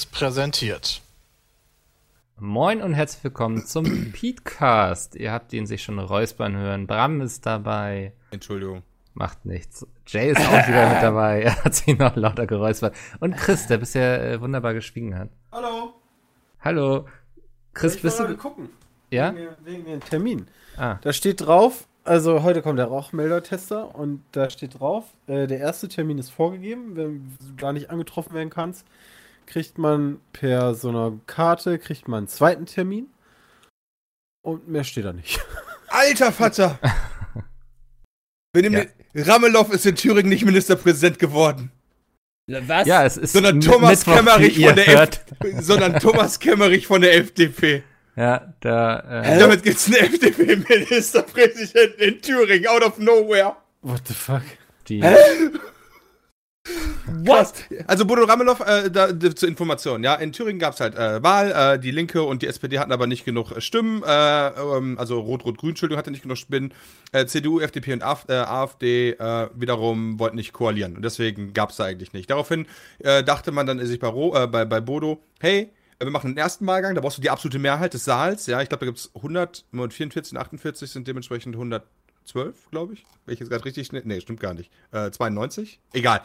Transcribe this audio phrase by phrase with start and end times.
[0.00, 1.02] Seriös präsentiert.
[2.38, 5.14] Moin und herzlich willkommen zum Petecast.
[5.14, 6.86] Ihr habt ihn sich schon räuspern hören.
[6.86, 8.12] Bram ist dabei.
[8.30, 8.82] Entschuldigung.
[9.12, 9.86] Macht nichts.
[10.06, 11.42] Jay ist auch wieder mit dabei.
[11.42, 12.94] Er hat sich noch lauter geräuspert.
[13.18, 15.28] Und Chris, der bisher äh, wunderbar geschwiegen hat.
[15.52, 15.92] Hallo.
[16.60, 17.06] Hallo.
[17.74, 18.36] Chris, ich bist du.
[18.36, 18.70] gucken.
[19.10, 19.34] Ja?
[19.34, 20.46] Wegen, wegen dem Termin.
[20.76, 20.98] Ah.
[21.02, 25.88] Da steht drauf, also heute kommt der Rauchmelder-Tester und da steht drauf, äh, der erste
[25.88, 26.96] Termin ist vorgegeben.
[26.96, 28.86] Wenn du da nicht angetroffen werden kannst,
[29.50, 33.08] kriegt man per so einer Karte, kriegt man einen zweiten Termin.
[34.42, 35.40] Und mehr steht da nicht.
[35.88, 36.78] Alter Vater!
[38.52, 41.72] Wir nehmen den, Ramelow ist in Thüringen nicht Ministerpräsident geworden,
[42.46, 42.86] Was?
[42.86, 45.24] Ja, es ist sondern Thomas Mittwoch, Kemmerich von der hört.
[45.40, 47.82] F sondern Thomas Kemmerich von der FDP.
[48.16, 49.22] Ja, da.
[49.22, 53.56] Äh, Damit gibt's einen FDP-Ministerpräsidenten in Thüringen, out of nowhere.
[53.82, 54.42] What the fuck?
[54.90, 55.02] die.
[57.24, 57.54] Krass.
[57.86, 61.78] Also Bodo Ramelow, äh, da, zur Information, ja, in Thüringen gab's halt äh, Wahl, äh,
[61.78, 65.70] die Linke und die SPD hatten aber nicht genug äh, Stimmen, äh, ähm, also Rot-Rot-Grün,
[65.70, 66.72] Entschuldigung, hatte nicht genug Stimmen,
[67.12, 69.16] äh, CDU, FDP und AF, AfD
[69.54, 72.30] wiederum wollten nicht koalieren und deswegen gab's da eigentlich nicht.
[72.30, 72.66] Daraufhin
[73.00, 74.10] dachte man dann sich bei,
[74.46, 77.94] bei, bei Bodo, hey, wir machen den ersten Wahlgang, da brauchst du die absolute Mehrheit
[77.94, 82.94] des Saals, ja, ich glaube, da gibt's 100, 44 und 48 sind dementsprechend 112, glaube
[82.94, 86.22] ich, wenn ich jetzt gerade richtig schnell, nee, stimmt gar nicht, äh, 92, egal.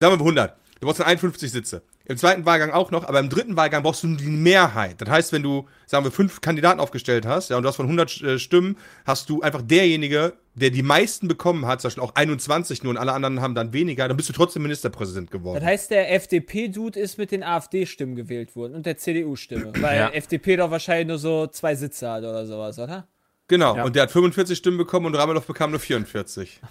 [0.00, 0.56] Sagen wir 100.
[0.80, 1.82] Du brauchst dann 51 Sitze.
[2.04, 5.00] Im zweiten Wahlgang auch noch, aber im dritten Wahlgang brauchst du die Mehrheit.
[5.00, 7.86] Das heißt, wenn du, sagen wir, fünf Kandidaten aufgestellt hast, ja, und du hast von
[7.86, 12.14] 100 äh, Stimmen, hast du einfach derjenige, der die meisten bekommen hat, zum Beispiel auch
[12.14, 15.60] 21 nur und alle anderen haben dann weniger, dann bist du trotzdem Ministerpräsident geworden.
[15.60, 19.72] Das heißt, der FDP-Dude ist mit den AfD-Stimmen gewählt worden und der CDU-Stimme.
[19.80, 20.08] Weil Ja.
[20.10, 23.08] FDP doch wahrscheinlich nur so zwei Sitze hat oder sowas, oder?
[23.48, 23.76] genau.
[23.76, 23.84] Ja.
[23.84, 26.60] Und der hat 45 Stimmen bekommen und Ramelow bekam nur 44.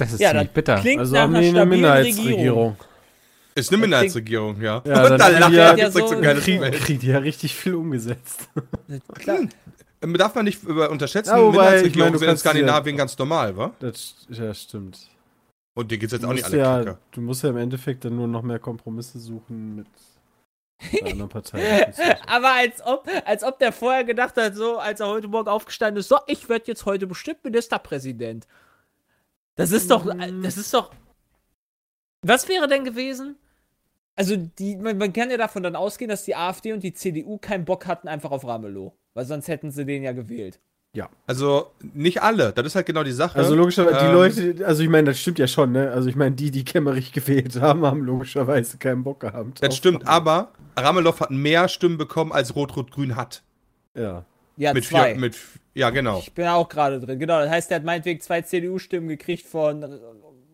[0.00, 0.76] Das ist Ja, ziemlich das bitter.
[0.80, 2.34] klingt Also nach haben einer eine Minderheitsregierung.
[2.36, 2.76] Regierung.
[3.54, 4.82] Ist eine Das Minderheitsregierung, ja.
[4.84, 8.48] Ja, und dann lacht er, ja- so so- kriegt die ja richtig viel umgesetzt.
[9.14, 9.38] Klar.
[10.02, 13.56] Ähm, Darf man nicht über- unterschätzen, Ja, wobei, ich Minderheitsregierungen sind in Skandinavien ganz normal,
[13.56, 13.72] wa?
[13.80, 14.98] Das, ja, stimmt.
[15.74, 16.98] Und die geht's jetzt auch nicht alle ja, kacke.
[17.12, 19.86] du musst ja im Endeffekt dann nur noch mehr Kompromisse suchen mit
[21.04, 21.92] anderen Partei.
[22.26, 26.00] Aber als ob, als ob der vorher gedacht hat, so, als er heute Morgen aufgestanden
[26.00, 28.46] ist, so, ich werde jetzt heute bestimmt Ministerpräsident.
[29.60, 30.42] Das ist doch, Mm.
[30.42, 30.90] das ist doch.
[32.22, 33.36] Was wäre denn gewesen?
[34.16, 37.38] Also, die, man, man kann ja davon dann ausgehen, dass die AfD und die CDU
[37.38, 38.92] keinen Bock hatten einfach auf Ramelow.
[39.14, 40.60] Weil sonst hätten sie den ja gewählt.
[41.26, 43.38] Also nicht alle, das ist halt genau die Sache.
[43.38, 45.92] Also logischerweise, die Ähm, Leute, also ich meine, das stimmt ja schon, ne?
[45.92, 49.62] Also ich meine, die, die Kämmerich gewählt haben, haben logischerweise keinen Bock gehabt.
[49.62, 50.10] Das stimmt, Ramelow.
[50.12, 53.44] aber Ramelow hat mehr Stimmen bekommen, als Rot-Rot-Grün hat.
[53.96, 54.24] Ja.
[54.60, 55.12] Ja, mit zwei.
[55.12, 55.38] Vier, mit,
[55.72, 56.18] ja, genau.
[56.18, 57.18] Ich bin auch gerade drin.
[57.18, 59.82] Genau, das heißt, der hat meinetwegen zwei CDU-Stimmen gekriegt von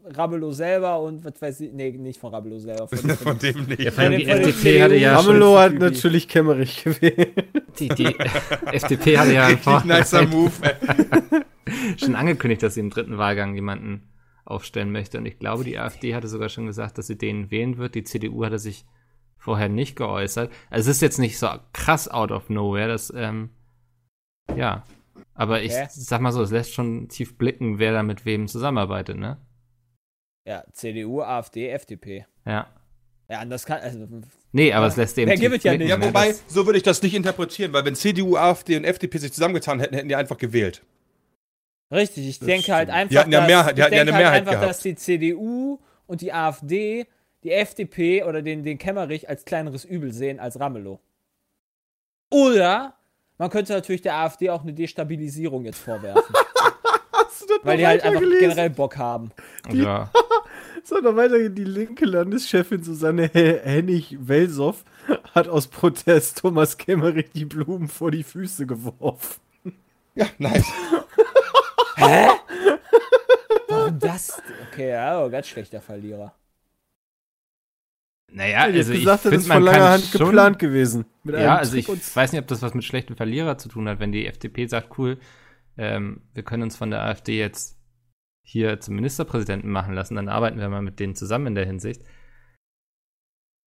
[0.05, 1.73] Ramelow selber und was weiß ich.
[1.73, 2.87] Nee, nicht von Ramelow selber.
[2.87, 3.81] Von, Von von, dem nicht.
[3.81, 7.33] Ja, allem die Von FDP hatte ja schon, Ramelow hat natürlich Kämmerich gewählt.
[7.81, 8.17] die, die
[8.71, 10.53] FDP hatte ja Richtig nicer Move.
[10.63, 11.43] ey.
[11.99, 14.09] schon angekündigt, dass sie im dritten Wahlgang jemanden
[14.45, 15.19] aufstellen möchte.
[15.19, 17.97] Und ich glaube, die AfD hatte sogar schon gesagt, dass sie den wählen wird.
[17.97, 18.85] Die CDU hatte sich
[19.37, 20.53] vorher nicht geäußert.
[20.71, 23.51] Also es ist jetzt nicht so krass out of nowhere, das, ähm,
[24.55, 24.85] ja.
[25.35, 29.17] Aber ich sag mal so, es lässt schon tief blicken, wer da mit wem zusammenarbeitet,
[29.19, 29.39] ne?
[30.47, 32.25] ja, CDU, AfD, FDP.
[32.45, 32.69] Ja.
[33.29, 33.81] Ja, anders kann.
[33.81, 34.07] Also,
[34.53, 35.91] Nee, aber es lässt eben Wer tief gibt ja blicken, nicht.
[35.91, 36.07] Ja, ne?
[36.07, 39.81] wobei, so würde ich das nicht interpretieren, weil wenn CDU, AfD und FDP sich zusammengetan
[39.81, 40.83] hätten, hätten die einfach gewählt.
[41.93, 42.97] richtig, ich Das denke halt stimmt.
[42.97, 43.11] einfach.
[43.11, 44.71] Die hatten ja dass- Mehrheit- die ich hatten ja denke eine Mehrheit halt einfach, gehabt.
[44.71, 47.07] dass die CDU und die AfD
[47.43, 51.01] die FDP oder den, den Kämmerich als kleineres Übel sehen als Ramelow.
[52.33, 52.96] Oder
[53.39, 56.23] man könnte natürlich der AfD auch eine Destabilisierung jetzt vorwerfen.
[57.13, 58.41] Hast du das weil noch die halt einfach weitergelesen?
[58.49, 59.31] generell Bock haben.
[59.73, 60.11] ja.
[60.85, 64.77] So, noch weiter die linke Landeschefin Susanne He- Hennig-Welsow
[65.35, 69.41] hat aus Protest Thomas Kämmerich die Blumen vor die Füße geworfen.
[70.15, 70.65] Ja, nice.
[73.69, 74.41] Warum das?
[74.71, 76.33] Okay, ja, aber ganz schlechter Verlierer.
[78.33, 81.07] Naja, also ich gesagt, das finde, ist von langer Hand schon, geplant gewesen.
[81.25, 84.01] Ja, also Trick ich weiß nicht, ob das was mit schlechten Verlierer zu tun hat,
[84.01, 85.19] wenn die FDP sagt, cool,
[85.79, 87.79] ähm, wir können uns von der AfD jetzt
[88.45, 92.03] hier zum Ministerpräsidenten machen lassen, dann arbeiten wir mal mit denen zusammen in der Hinsicht.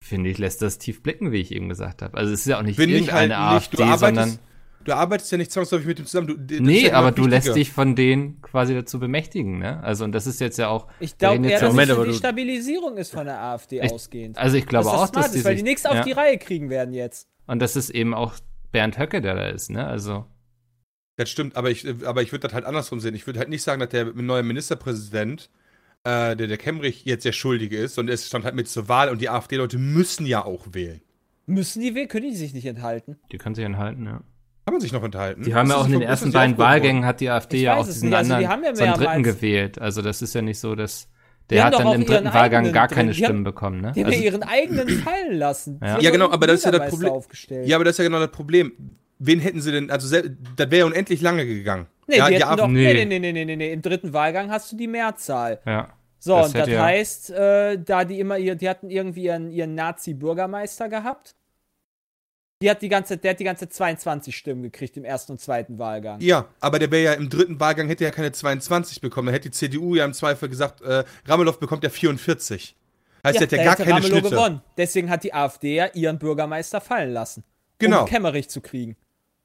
[0.02, 2.18] Finde ich, lässt das tief blicken, wie ich eben gesagt habe.
[2.18, 3.80] Also es ist ja auch nicht Bin ich halt irgendeine nicht.
[3.80, 4.40] AfD, sondern
[4.86, 6.48] du arbeitest ja nicht zwangsläufig mit dem zusammen.
[6.48, 9.82] Du, nee, ja aber du lässt dich von denen quasi dazu bemächtigen, ne?
[9.84, 12.06] Also und das ist jetzt ja auch Ich glaube eher, dass es Moment, für aber
[12.08, 14.38] die Stabilisierung ist von der AfD Ich- ausgehend.
[14.38, 15.96] also ich glaube dass das auch, smart dass die ist, weil sich, die nichts auf
[15.96, 16.04] ja.
[16.04, 17.28] die Reihe kriegen werden jetzt.
[17.48, 18.34] und das ist eben auch
[18.72, 19.86] Bernd Höcke, der da ist, ne?
[19.86, 20.26] Also
[21.16, 23.16] Das stimmt, aber ich, aber ich würde das halt andersrum sehen.
[23.16, 25.50] Ich würde halt nicht sagen, dass der neue Ministerpräsident
[26.06, 29.10] äh, der, der Kemmerich jetzt der Schuldige ist, sondern es stand halt mit zur Wahl
[29.10, 31.02] und die AfD-Leute müssen ja auch wählen.
[31.46, 32.08] Müssen die wählen?
[32.08, 33.18] Können die sich nicht enthalten?
[33.32, 34.22] Die können sich enthalten, ja.
[34.70, 35.42] Kann man sich noch enthalten?
[35.44, 37.76] Die haben Ist ja auch in den ersten beiden Wahlgängen hat die AfD Ich ja
[37.76, 38.18] auch es diesen nicht.
[38.18, 39.82] Also die anderen, haben ja so einen dritten gewählt.
[39.82, 41.08] Also das ist ja nicht so, dass
[41.50, 42.96] der hat dann im dritten Wahlgang gar drin.
[42.96, 43.92] keine Die haben- Stimmen bekommen, ne?
[43.96, 45.80] Die haben ja Also, ihren eigenen fallen lassen.
[45.84, 46.00] Ja.
[46.00, 47.10] Ja, genau, aber das ist ja das Problem.
[47.12, 47.68] Aufgestellt.
[47.68, 48.72] Ja, aber das ist ja genau das Problem.
[49.18, 51.88] Wen hätten sie denn, also das wäre ja unendlich lange gegangen.
[52.08, 52.94] nee, ja, die hätten doch, nee.
[52.94, 53.06] Nee.
[53.06, 55.60] Nee, nee, nee, nee, nee, Im dritten Wahlgang hast du die Mehrzahl.
[55.66, 55.90] ja.
[56.22, 59.74] So, Das und das heißt, äh, da die immer ihr, die hatten irgendwie ihren, ihren
[59.76, 61.36] Nazi-Bürgermeister gehabt.
[62.62, 65.80] Die hat die ganze, der hat die ganze 22 Stimmen gekriegt im ersten und zweiten
[65.80, 66.20] Wahlgang.
[66.20, 69.28] Ja, aber der wäre ja im dritten Wahlgang, hätte ja keine 22 bekommen.
[69.28, 72.76] Dann hätte die CDU ja im Zweifel gesagt, äh, Ramelow bekommt ja 44.
[73.26, 74.30] Heißt, der hat ja da gar hätte keine Ramelow Schnitte.
[74.36, 74.62] gewonnen.
[74.78, 77.44] Deswegen hat die AfD ja ihren Bürgermeister fallen lassen.
[77.78, 78.02] Genau.
[78.02, 78.98] Um Kemmerich zu kriegen.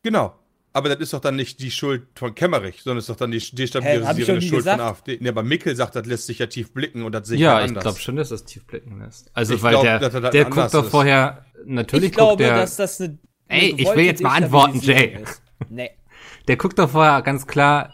[0.02, 0.34] Genau.
[0.72, 3.36] Aber das ist doch dann nicht die Schuld von Kemmerich, sondern ist doch dann die
[3.36, 4.80] ich destabilisierende Schuld gesagt.
[4.80, 5.18] von AfD.
[5.20, 7.54] Ne, aber Mickel sagt, das lässt sich ja tief blicken und das sehe ich Ja,
[7.54, 7.84] halt ich anders.
[7.84, 9.30] glaube schon, dass das tief blicken lässt.
[9.34, 10.90] Also, Ich weil glaub, der, er da der anders guckt doch ist.
[10.90, 13.18] vorher, natürlich ich glaube, der, dass das eine.
[13.48, 15.18] eine Ey, ich will jetzt mal antworten, Jay.
[15.22, 15.42] ist.
[15.68, 15.90] Nee.
[16.48, 17.90] der guckt doch vorher ganz klar,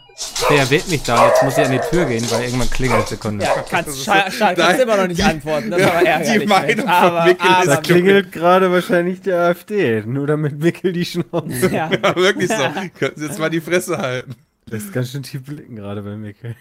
[0.49, 1.27] wer wählt mich da?
[1.27, 3.45] Jetzt muss ich an die Tür gehen, weil irgendwann klingelt Sekunde.
[3.45, 5.71] Ja, kannst, scha scha kannst immer noch nicht antworten.
[5.71, 6.41] Das ist Ja, aber ärgerlich.
[6.41, 6.81] die Meinung Mensch.
[6.81, 11.05] von aber, Mikkel ist Da aber, klingelt gerade wahrscheinlich die AfD, nur damit Mickel die
[11.05, 11.69] Schnauze.
[11.71, 11.89] ja.
[12.03, 12.63] Ja, wirklich so.
[12.99, 14.35] Könnten Sie jetzt mal die Fresse halten.
[14.67, 16.55] Das ist ganz schön tief blicken gerade bei Mickel.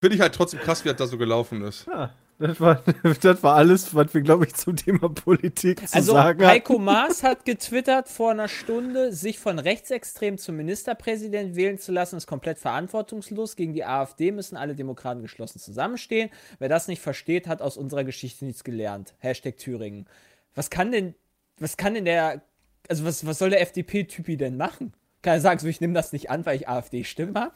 [0.00, 1.86] Finde ich halt trotzdem krass, wie das da so gelaufen ist.
[1.86, 2.10] Ja,
[2.42, 2.82] das war,
[3.20, 7.22] das war alles, was wir, glaube ich, zum Thema Politik zu Also sagen Heiko Maas
[7.22, 12.58] hat getwittert vor einer Stunde, sich von Rechtsextrem zum Ministerpräsident wählen zu lassen, ist komplett
[12.58, 13.54] verantwortungslos.
[13.54, 16.30] Gegen die AfD müssen alle Demokraten geschlossen zusammenstehen.
[16.58, 19.14] Wer das nicht versteht, hat aus unserer Geschichte nichts gelernt.
[19.18, 20.06] Hashtag Thüringen.
[20.54, 21.14] Was kann denn,
[21.58, 22.42] was kann denn der,
[22.88, 24.94] also was, was soll der FDP-Typi denn machen?
[25.22, 27.52] Kann er sagen, so ich nehme das nicht an, weil ich AfD-Stimmen habe?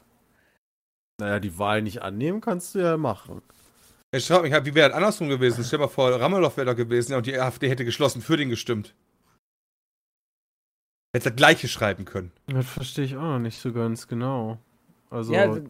[1.18, 3.42] Naja, die Wahl nicht annehmen kannst du ja machen.
[4.16, 5.62] Ich frage mich halt, wie wäre das andersrum gewesen?
[5.64, 8.48] Stell dir mal vor, Ramelow wäre da gewesen und die AfD hätte geschlossen für den
[8.48, 8.94] gestimmt.
[11.14, 12.32] Hätte das Gleiche schreiben können.
[12.46, 14.58] Das verstehe ich auch noch nicht so ganz genau.
[15.10, 15.60] Also, Ja,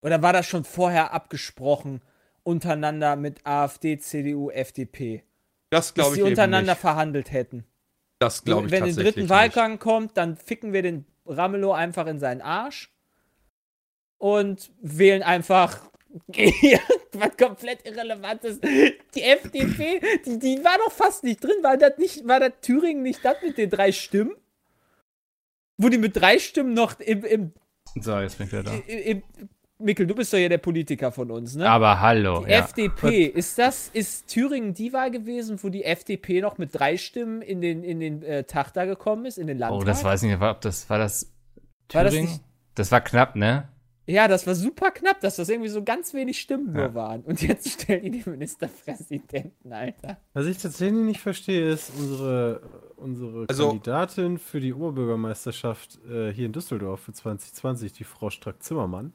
[0.00, 2.02] oder war das schon vorher abgesprochen
[2.42, 5.24] untereinander mit AfD, CDU, FDP?
[5.70, 6.80] Das dass glaube ich sie eben untereinander nicht.
[6.80, 7.64] verhandelt hätten.
[8.18, 12.06] Das glaube ich Wenn der tatsächlich dritten Wahlgang kommt, dann ficken wir den Ramelow einfach
[12.06, 12.92] in seinen Arsch
[14.18, 15.90] und wählen einfach
[17.12, 18.60] was komplett Irrelevantes.
[18.60, 21.56] Die FDP, die, die war doch fast nicht drin.
[21.62, 24.34] War das nicht, war das Thüringen nicht das mit den drei Stimmen?
[25.76, 27.52] Wo die mit drei Stimmen noch im, im,
[28.00, 28.74] So, jetzt bin ich wieder da.
[28.86, 29.48] im, im
[29.80, 31.68] Mikkel, du bist doch ja der Politiker von uns, ne?
[31.70, 32.58] Aber hallo, Die ja.
[32.60, 37.42] FDP, ist das, ist Thüringen die Wahl gewesen, wo die FDP noch mit drei Stimmen
[37.42, 39.80] in den, in den äh, Tag da gekommen ist, in den Landtag?
[39.80, 41.30] Oh, das weiß ich nicht, ob das, war das
[41.92, 42.40] War das Thüringen?
[42.74, 43.68] das war knapp, ne?
[44.08, 46.94] Ja, das war super knapp, dass das irgendwie so ganz wenig Stimmen nur Ja.
[46.94, 47.20] waren.
[47.22, 50.16] Und jetzt stellen die den Ministerpräsidenten, Alter.
[50.32, 52.62] was ich tatsächlich nicht verstehe, ist unsere,
[52.96, 59.12] unsere Also- Kandidatin für die Oberbürgermeisterschaft äh, hier in Düsseldorf für 2020, die Frau Strack-Zimmermann.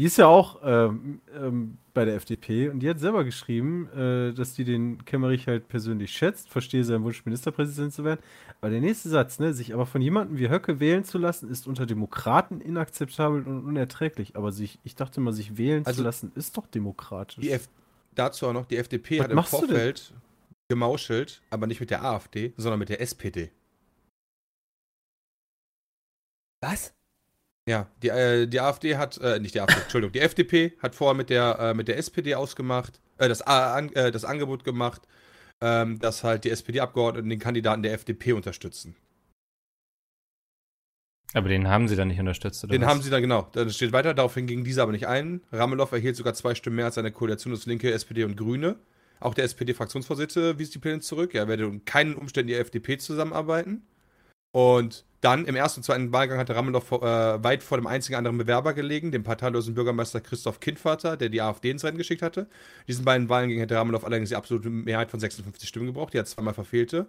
[0.00, 4.32] Die ist ja auch ähm, ähm, bei der FDP und die hat selber geschrieben, äh,
[4.32, 8.20] dass die den Kemmerich halt persönlich schätzt, verstehe seinen Wunsch, Ministerpräsident zu werden.
[8.62, 11.66] Aber der nächste Satz, ne, sich aber von jemandem wie Höcke wählen zu lassen, ist
[11.66, 14.36] unter Demokraten inakzeptabel und unerträglich.
[14.36, 17.42] Aber sich, ich dachte mal, sich wählen Also- zu lassen, ist doch demokratisch.
[17.44, 17.68] Die F
[18.14, 19.42] dazu auch noch, die FDP Was hat im?
[19.44, 20.14] Vorfeld
[20.70, 23.50] gemauschelt, aber nicht mit der AfD, sondern mit der SPD.
[26.62, 26.94] Was?
[27.68, 31.14] Ja, die, äh, die AfD hat, äh, nicht die AfD, Entschuldigung, die FDP hat vorher
[31.14, 35.02] mit der, äh, mit der SPD ausgemacht, äh, das, A- an, äh, das Angebot gemacht,
[35.60, 38.96] ähm, dass halt die SPD-Abgeordneten den Kandidaten der FDP unterstützen.
[41.32, 42.88] Aber den haben sie dann nicht unterstützt, oder Den was?
[42.88, 45.42] haben sie dann, genau, dann steht weiter, daraufhin gingen diese aber nicht ein.
[45.52, 48.76] Ramelow erhielt sogar zwei Stimmen mehr als seine Koalition aus Linke, SPD und Grüne.
[49.20, 51.34] Auch der SPD-Fraktionsvorsitzende wies die Pläne zurück.
[51.34, 53.82] Er werde unter keinen Umständen die FDP zusammenarbeiten.
[54.52, 58.38] Und dann im ersten und zweiten Wahlgang hatte Ramelow äh, weit vor dem einzigen anderen
[58.38, 62.40] Bewerber gelegen, dem parteilosen Bürgermeister Christoph Kindvater, der die AfD ins Rennen geschickt hatte.
[62.40, 66.18] In diesen beiden Wahlgängen hätte Ramelow allerdings die absolute Mehrheit von 56 Stimmen gebraucht, die
[66.18, 67.06] er zweimal verfehlte.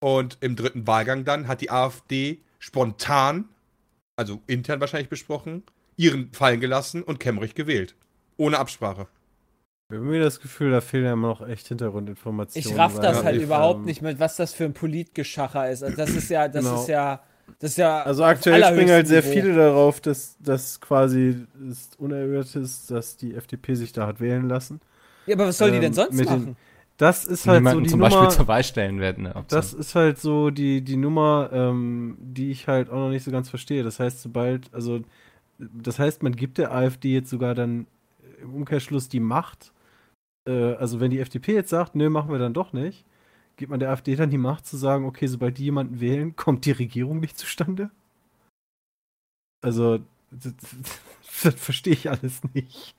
[0.00, 3.48] Und im dritten Wahlgang dann hat die AfD spontan,
[4.16, 5.62] also intern wahrscheinlich besprochen,
[5.96, 7.94] ihren fallen gelassen und Kemmerich gewählt.
[8.36, 9.06] Ohne Absprache.
[9.90, 12.70] Ich habe mir das Gefühl, da fehlen ja immer noch echt Hintergrundinformationen.
[12.70, 15.82] Ich raff das halt ähm, überhaupt nicht mit, was das für ein Politgeschacher ist.
[15.82, 16.80] Also das ist ja, das Genau.
[16.80, 17.20] ist ja,
[17.58, 18.02] das ist ja.
[18.02, 23.34] Also aktuell springen halt sehr viele darauf, dass das quasi ist unerhört ist, dass die
[23.34, 24.80] FDP sich da hat wählen lassen.
[25.26, 26.56] Ja, aber was soll die ähm, denn sonst mit den- machen?
[26.98, 28.10] Das ist halt so Niemanden die zum Nummer.
[28.16, 29.24] Beispiel zur Wahl stellen werden.
[29.24, 29.34] Ne?
[29.48, 33.30] das ist halt so die, die Nummer, ähm, die ich halt auch noch nicht so
[33.32, 33.82] ganz verstehe.
[33.82, 35.00] Das heißt, sobald, also
[35.58, 37.86] das heißt, man gibt der AfD jetzt sogar dann
[38.42, 39.72] im Umkehrschluss die Macht.
[40.48, 43.04] Äh, also wenn die FDP jetzt sagt, nö, machen wir dann doch nicht,
[43.56, 46.64] gibt man der AfD dann die Macht zu sagen, okay, sobald die jemanden wählen, kommt
[46.66, 47.90] die Regierung nicht zustande?
[49.62, 50.54] Also, das,
[51.42, 52.94] das verstehe ich alles nicht.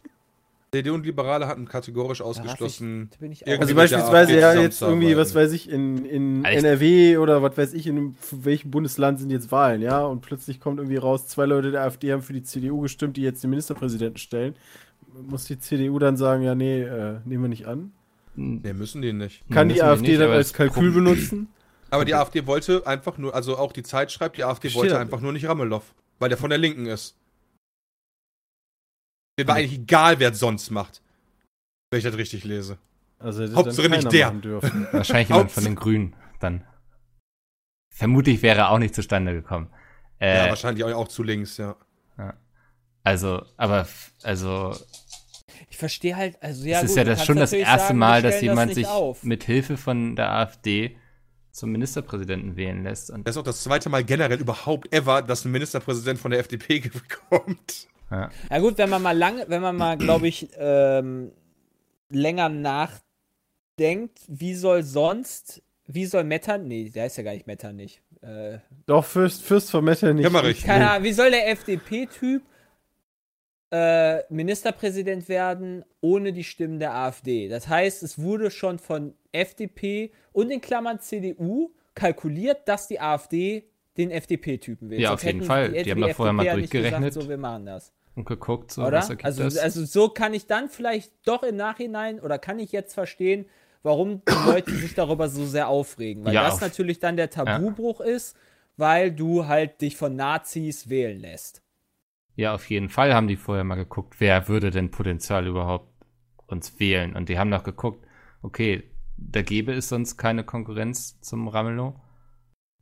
[0.74, 3.12] CDU und Liberale hatten kategorisch ausgeschlossen.
[3.20, 6.64] Da ich Also beispielsweise ja jetzt irgendwie, was weiß ich, in, in Echt?
[6.64, 10.04] NRW oder was weiß ich, in welchem Bundesland sind jetzt Wahlen, ja?
[10.04, 13.22] Und plötzlich kommt irgendwie raus, zwei Leute der AfD haben für die CDU gestimmt, die
[13.22, 14.56] jetzt den Ministerpräsidenten stellen.
[15.14, 17.94] Muss die CDU dann sagen, ja, nee, äh, nehmen wir nicht an?
[18.36, 19.44] Nee, müssen die nicht.
[19.52, 21.50] Kann die AfD nicht, dann als das Kalkül benutzen?
[21.92, 25.22] Aber die AfD wollte einfach nur, also auch die Zeit schreibt, die AfD wollte einfach
[25.22, 25.84] nur nicht Ramelow,
[26.18, 27.16] weil der von der Linken ist.
[29.38, 31.02] Mir war eigentlich egal, wer es sonst macht.
[31.92, 32.80] Wenn ich das richtig lese.
[33.20, 34.34] Also Hauptsache nicht der.
[34.92, 36.64] Wahrscheinlich jemand von den Grünen dann.
[37.90, 39.70] Vermutlich wäre er auch nicht zustande gekommen.
[40.20, 41.76] Äh, ja, wahrscheinlich auch, auch zu links, ja.
[43.04, 43.88] also, aber,
[44.24, 44.76] also,
[45.74, 48.22] Ich verstehe halt, also ja, es ist gut, ja das schon das erste sagen, Mal,
[48.22, 49.24] dass jemand nicht sich auf.
[49.24, 50.96] mit Hilfe von der AfD
[51.52, 53.10] zum Ministerpräsidenten wählen lässt.
[53.10, 56.42] Und Das ist auch das zweite Mal generell überhaupt ever, dass ein Ministerpräsident von der
[56.42, 56.80] FDP
[57.30, 57.88] kommt.
[58.12, 58.30] ja.
[58.52, 61.32] Ja gut, wenn man mal lange, wenn man mal, glaube ich, ähm,
[62.10, 68.00] länger nachdenkt, wie soll sonst, wie soll Mettern, nee, der ist ja gar nicht Metternich.
[68.22, 70.24] Äh, Doch, Fürst, Fürst von Metternich.
[70.24, 70.64] Kemmerich.
[70.64, 72.44] keine Ahnung, wie soll der FDP-Typ
[73.76, 77.48] äh, Ministerpräsident werden ohne die Stimmen der AfD?
[77.50, 83.64] Das heißt, es wurde schon von FDP und in Klammern CDU kalkuliert, dass die AfD
[83.98, 85.02] den FDP-Typen wählt.
[85.02, 85.72] Ja, Sonst auf jeden Fall.
[85.72, 87.02] hätte Die haben da vorher mal ja durchgerechnet.
[87.10, 87.92] Gesagt, so, wir machen das.
[88.16, 89.08] und geguckt, so, Oder?
[89.24, 89.58] Also, das?
[89.58, 93.46] also so kann ich dann vielleicht doch im Nachhinein oder kann ich jetzt verstehen,
[93.82, 96.24] warum die Leute sich darüber so sehr aufregen.
[96.26, 98.36] Weil Ja, das auf- natürlich dann der Tabubruch ist,
[98.78, 101.63] weil du halt dich von Nazis wählen lässt.
[102.36, 105.90] Ja, auf jeden Fall haben die vorher mal geguckt, wer würde denn potenziell überhaupt
[106.48, 107.16] uns wählen.
[107.16, 108.06] Und die haben noch geguckt,
[108.42, 108.84] okay,
[109.18, 112.00] da gäbe es sonst keine Konkurrenz zum Ramelow.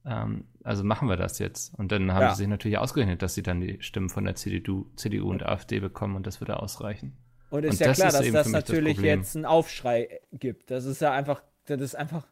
[0.06, 1.74] Ähm, also machen wir das jetzt.
[1.78, 2.30] Und dann haben Ja.
[2.30, 5.80] sie sich natürlich ausgerechnet, dass sie dann die Stimmen von der CDU, CDU und AfD
[5.80, 7.18] bekommen und das würde ausreichen.
[7.50, 9.20] Und ist Und ja das klar, ist dass das das natürlich Problem.
[9.20, 10.72] jetzt einen Aufschrei gibt.
[10.72, 12.26] Das ist ja einfach, das ist einfach,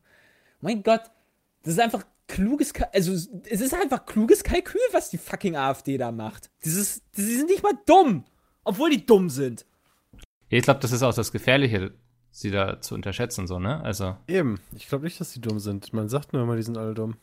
[0.61, 1.01] mein Gott,
[1.63, 6.11] das ist einfach kluges, also es ist einfach kluges Kalkül, was die fucking AfD da
[6.13, 6.49] macht.
[6.63, 8.23] Dieses, die sind nicht mal dumm,
[8.63, 9.65] obwohl die dumm sind.
[10.47, 11.91] Ich glaube, das ist auch das Gefährliche,
[12.31, 13.83] sie da zu unterschätzen, so, ne?
[13.83, 14.59] Also, Eben.
[14.75, 15.91] Ich glaube nicht, dass die dumm sind.
[15.91, 17.17] Man sagt nur immer, die sind alle dumm.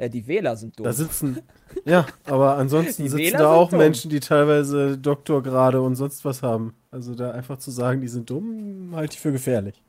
[0.00, 0.84] Ja, die Wähler sind dumm.
[0.84, 1.40] Da sitzen.
[1.84, 3.80] ja, aber ansonsten Die sitzen Wähler da auch dumm.
[3.80, 6.74] Menschen, die teilweise Doktorgrade und sonst was haben.
[6.90, 9.82] Also da einfach zu sagen, die sind dumm, halte ich für gefährlich.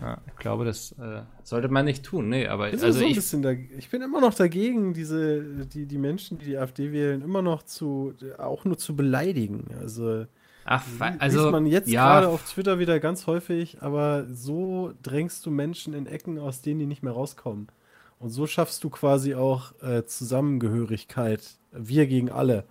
[0.00, 3.04] Ja, ich glaube, das äh, sollte man nicht tun, nee, aber Ich bin, also so
[3.04, 6.58] ein ich, bisschen da, ich bin immer noch dagegen, diese, die, die Menschen, die die
[6.58, 9.66] AfD wählen, immer noch zu, auch nur zu beleidigen.
[9.80, 10.26] Also,
[10.64, 10.84] ach,
[11.18, 15.50] also liest man jetzt ja, gerade auf Twitter wieder ganz häufig, aber so drängst du
[15.50, 17.68] Menschen in Ecken, aus denen die nicht mehr rauskommen.
[18.20, 21.42] Und so schaffst du quasi auch äh, Zusammengehörigkeit.
[21.72, 22.64] Wir gegen alle.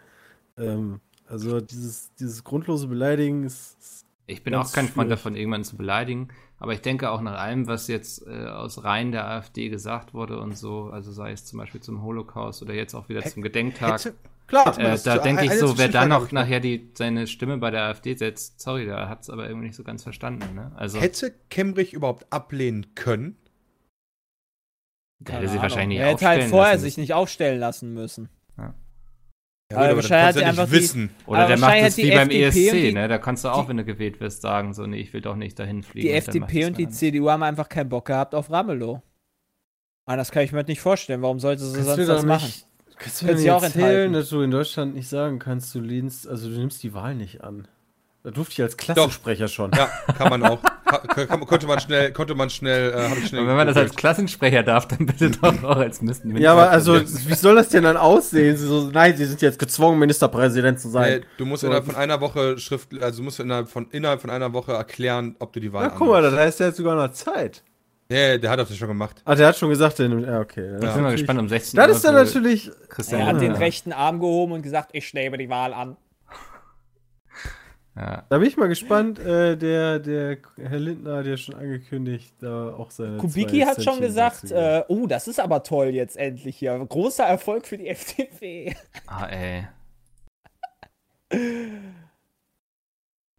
[0.57, 5.63] Ähm, also dieses, dieses grundlose Beleidigen ist, ist Ich bin auch kein Freund davon, irgendwann
[5.63, 6.29] zu beleidigen.
[6.59, 10.39] Aber ich denke auch nach allem, was jetzt äh, aus Reihen der AfD gesagt wurde
[10.39, 14.03] und so, also sei es zum Beispiel zum Holocaust oder jetzt auch wieder zum Gedenktag,
[14.03, 14.15] Hätte,
[14.47, 17.69] klar, äh, da denke ich so, wer da noch ich nachher die, seine Stimme bei
[17.69, 20.55] der AfD setzt, sorry, der hat es aber irgendwie nicht so ganz verstanden.
[20.55, 20.71] Ne?
[20.75, 23.37] Also Hätte Kemmerich überhaupt ablehnen können?
[25.19, 28.29] der hätte sie wahrscheinlich Er nicht hätte halt vorher lassen sich nicht aufstellen lassen müssen.
[28.57, 28.73] Ja,
[29.73, 31.09] Aber gut, wahrscheinlich das hat ja einfach nicht die- wissen.
[31.25, 33.07] Oder Aber der macht hat wie beim FDP ESC, die- ne?
[33.09, 35.35] Da kannst du auch, die- wenn du gewählt wirst, sagen, so, nee, ich will doch
[35.35, 36.07] nicht dahin fliegen.
[36.07, 36.87] Die und FDP und die.
[36.89, 39.01] CDU haben einfach keinen Bock gehabt auf Ramelow.
[40.05, 41.21] Anders kann ich mir das nicht vorstellen.
[41.21, 42.45] Warum sollte sie sonst du doch das machen?
[42.45, 42.65] nicht,
[42.97, 44.13] kannst du mir sie nicht auch erzählen, enthalten.
[44.13, 47.43] dass du in Deutschland nicht sagen kannst, du lehnst, also du nimmst die Wahl nicht
[47.43, 47.67] an.
[48.23, 49.71] Da durfte ich als Klassensprecher schon.
[49.73, 50.61] Ja, kann man auch.
[50.87, 53.95] Konnte man schnell, konnte man schnell, äh, habe ich schnell Und wenn man das als.
[53.95, 56.35] Klassensprecher darf, dann bitte doch auch als Misten.
[56.37, 58.55] Ja, aber also, wie soll das denn dann aussehen?
[58.55, 61.19] Sie so, nein, sie sind jetzt gezwungen, Ministerpräsident zu sein.
[61.19, 64.29] Nee, du musst innerhalb von einer Woche Schrift, also du musst innerhalb von, innerhalb von
[64.29, 66.95] einer Woche erklären, ob du die Wahl Na, guck mal, das heißt, der hat sogar
[66.95, 67.63] noch Zeit.
[68.09, 69.21] Nee, der hat das schon gemacht.
[69.25, 70.75] Ah, der hat schon gesagt, der nimmt, ja, okay.
[70.81, 73.91] Ich bin mal gespannt um 16 Das ist dann natürlich, Christian Er hat den rechten
[73.91, 75.97] Arm gehoben und gesagt, ich nehme die Wahl an.
[77.97, 78.23] Ja.
[78.29, 82.75] da bin ich mal gespannt, äh, der, der Herr Lindner hat ja schon angekündigt, da
[82.75, 86.77] auch seine Kubicki hat schon gesagt, äh, oh, das ist aber toll jetzt endlich hier.
[86.77, 88.75] Großer Erfolg für die FDP.
[89.07, 89.67] Ah, ey.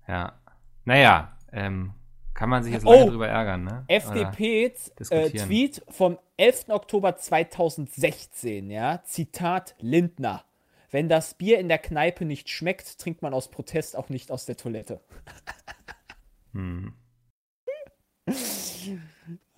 [0.08, 0.32] Ja.
[0.84, 1.92] Naja, ähm,
[2.34, 3.10] kann man sich jetzt lange Oh.
[3.10, 3.84] drüber ärgern, ne?
[3.88, 4.72] FDP
[5.10, 6.66] äh, vom 11.
[6.68, 10.44] Oktober 2016, ja, Zitat Lindner.
[10.90, 14.46] Wenn das Bier in der Kneipe nicht schmeckt, trinkt man aus Protest auch nicht aus
[14.46, 15.00] der Toilette.
[16.52, 16.94] Hm.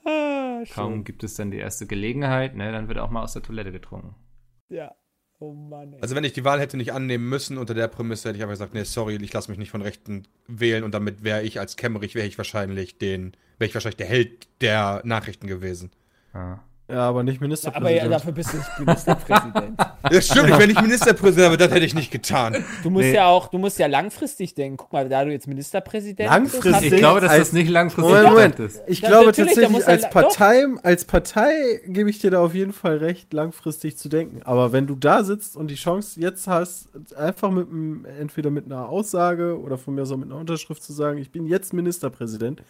[0.03, 3.43] Ah, Kaum gibt es dann die erste Gelegenheit, ne, dann wird auch mal aus der
[3.43, 4.15] Toilette getrunken.
[4.71, 4.95] Ja.
[5.39, 5.93] Oh Mann.
[5.93, 6.03] Ey.
[6.03, 8.55] Also wenn ich die Wahl hätte nicht annehmen müssen, unter der Prämisse hätte ich einfach
[8.55, 11.77] gesagt, nee, sorry, ich lasse mich nicht von Rechten wählen und damit wäre ich als
[11.77, 15.93] Kämmerich, wäre ich wahrscheinlich den, wäre ich wahrscheinlich der Held der Nachrichten gewesen.
[16.33, 16.61] Ah.
[16.91, 18.03] Ja, aber nicht aber Ministerpräsident.
[18.03, 19.79] ja, dafür bist du nicht Ministerpräsident.
[20.11, 22.65] Das stimmt, ich wäre nicht Ministerpräsident, aber das hätte ich nicht getan.
[22.83, 23.15] Du musst Nee.
[23.15, 24.79] ja auch, du musst ja langfristig denken.
[24.79, 26.63] Guck mal, da du jetzt Ministerpräsident Langfristig?
[26.65, 28.59] bist, hast Ich glaube, dass das nicht langfristig Moment, Moment.
[28.61, 28.81] ist.
[28.87, 32.97] Ich Ja, glaube tatsächlich, als Partei, als Partei gebe ich dir da auf jeden Fall
[32.97, 34.41] recht, langfristig zu denken.
[34.45, 38.65] Aber wenn du da sitzt und die Chance jetzt hast, einfach mit einem, entweder mit
[38.65, 41.73] einer Aussage oder von mir aus auch mit einer Unterschrift zu sagen, ich bin jetzt
[41.73, 42.63] Ministerpräsident,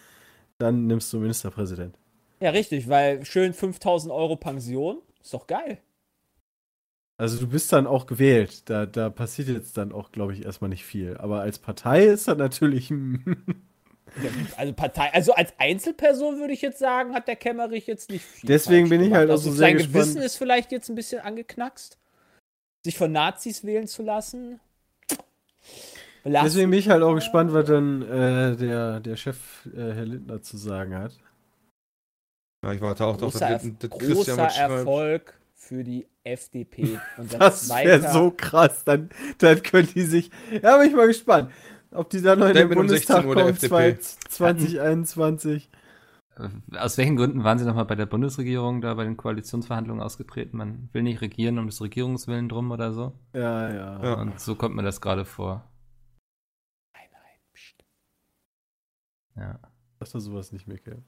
[0.58, 1.94] dann nimmst du Ministerpräsident.
[2.40, 5.78] Ja, richtig, weil schön 5000 Euro Pension ist doch geil.
[7.18, 8.62] Also du bist dann auch gewählt.
[8.70, 11.18] Da, da passiert jetzt dann auch, glaube ich, erstmal nicht viel.
[11.18, 12.92] Aber als Partei ist das natürlich.
[14.56, 18.48] Also Partei, also als Einzelperson würde ich jetzt sagen, hat der Kämmerich jetzt nicht viel.
[18.48, 19.94] Deswegen bin ich halt auch also so sehr sein gespannt.
[19.94, 21.96] Gewissen ist vielleicht jetzt ein bisschen angeknackst.
[22.82, 24.58] Sich von Nazis wählen zu lassen.
[26.24, 26.44] Belassen.
[26.48, 30.42] Deswegen bin ich halt auch gespannt, was dann äh, der, der Chef, äh, Herr Lindner,
[30.42, 31.12] zu sagen hat.
[32.62, 34.36] Ja, ich warte auch drauf, großer, dass, Erf dass großer.
[34.38, 36.98] Erfolg für die FDP.
[37.16, 38.84] Und Das wäre so krass.
[38.84, 40.30] Dann, dann können die sich.
[40.62, 41.50] Ja, bin ich mal gespannt,
[41.90, 44.00] ob die da noch in den Statement um 16 Bundestag kommen FDP.
[44.28, 45.70] 2021.
[46.74, 50.56] Aus welchen Gründen waren Sie nochmal bei der Bundesregierung da bei den Koalitionsverhandlungen ausgetreten?
[50.56, 53.12] Man will nicht regieren um des Regierungswillen drum oder so.
[53.34, 54.02] Ja, ja.
[54.02, 54.14] Ja.
[54.14, 55.70] Und so kommt mir das gerade vor.
[56.94, 57.84] Nein, nein, pst.
[59.36, 59.58] Ja.
[59.98, 61.02] Sag doch sowas nicht, Mikkel.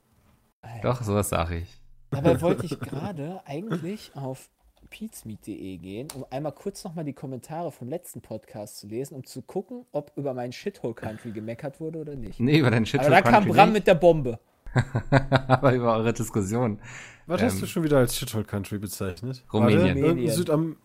[0.62, 0.80] Alter.
[0.82, 1.80] Doch, sowas sage ich.
[2.10, 4.48] Dabei wollte ich gerade eigentlich auf
[4.90, 9.42] peatsmeet.de gehen, um einmal kurz nochmal die Kommentare vom letzten Podcast zu lesen, um zu
[9.42, 12.40] gucken, ob über meinen Shithole Country gemeckert wurde oder nicht.
[12.40, 14.38] Nee, über deinen Shit Aber da kam Bram mit der Bombe.
[15.48, 16.80] Aber über eure Diskussion.
[17.26, 19.44] Was Ähm, hast du schon wieder als Shithole Country bezeichnet?
[19.52, 20.28] Rumänien.
[20.30, 20.76] Südam.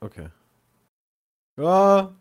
[0.00, 0.28] Okay.
[1.58, 2.14] Ja,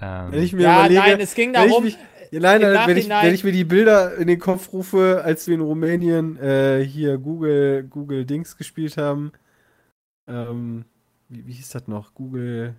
[0.00, 1.00] Ähm, wenn ich mir Ja, überlege.
[1.00, 1.96] nein, es ging darum, mich,
[2.34, 5.22] ja, nein, im nein, wenn, ich, wenn ich mir die Bilder in den Kopf rufe,
[5.24, 9.32] als wir in Rumänien äh, hier Google, Google Dings gespielt haben.
[10.26, 10.84] Ähm,
[11.28, 12.14] wie, wie hieß das noch?
[12.14, 12.74] Google.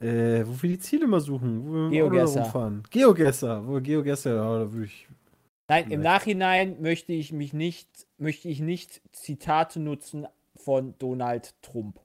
[0.00, 2.42] Äh, wo wir die Ziele mal suchen, wo wir Geogesser.
[2.42, 2.82] rumfahren.
[2.90, 5.08] Geogesser, wo Geogesser, ja, da würde ich.
[5.68, 6.00] Nein, im.
[6.00, 12.00] Nachhinein möchte ich mich nicht, möchte ich nicht Zitate nutzen von Donald Trump.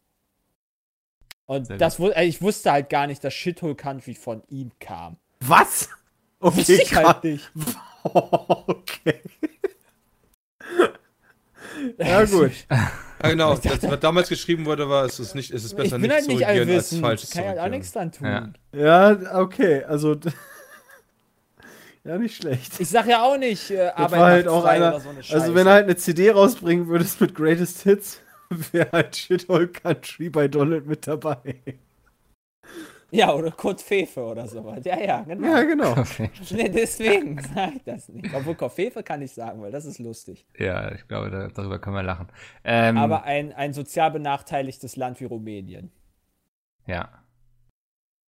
[1.48, 5.18] Und Sehr das äh, ich wusste halt gar nicht, dass Shithole Country von ihm kam.
[5.40, 5.90] Was?
[6.40, 7.52] Wusste Okay, ich halt nicht.
[8.04, 9.22] okay.
[11.98, 12.52] ja, gut.
[13.20, 15.98] Ah, genau, das, was damals geschrieben wurde, war, es ist, nicht, es ist Ich besser
[15.98, 18.28] nicht halt zu nicht regieren, als falsch zu Kann ja halt auch nichts dran tun.
[18.28, 18.50] Ja.
[18.72, 20.16] Ja, okay, also.
[22.04, 22.80] ja, nicht schlecht.
[22.80, 24.90] Ich sag ja auch nicht, äh, Arbeit war halt auch frei einer.
[24.90, 28.22] oder so eine Also, wenn er halt eine CD rausbringen würdest mit Greatest Hits,
[28.72, 31.40] wäre halt Shithole Country bei Donald mit dabei.
[33.10, 34.84] Ja, oder Kurt Fefe oder sowas.
[34.84, 35.48] Ja, ja, genau.
[35.48, 35.92] Ja, genau.
[35.92, 36.30] Okay.
[36.52, 38.34] Nee, deswegen sag ich das nicht.
[38.36, 40.46] Obwohl Kurt Fefe kann ich sagen, weil das ist lustig.
[40.58, 42.28] Ja, ich glaube, da, darüber können wir lachen.
[42.66, 45.92] Ähm, Aber ein, ein sozial benachteiligtes Land wie Rumänien.
[46.86, 47.10] Ja.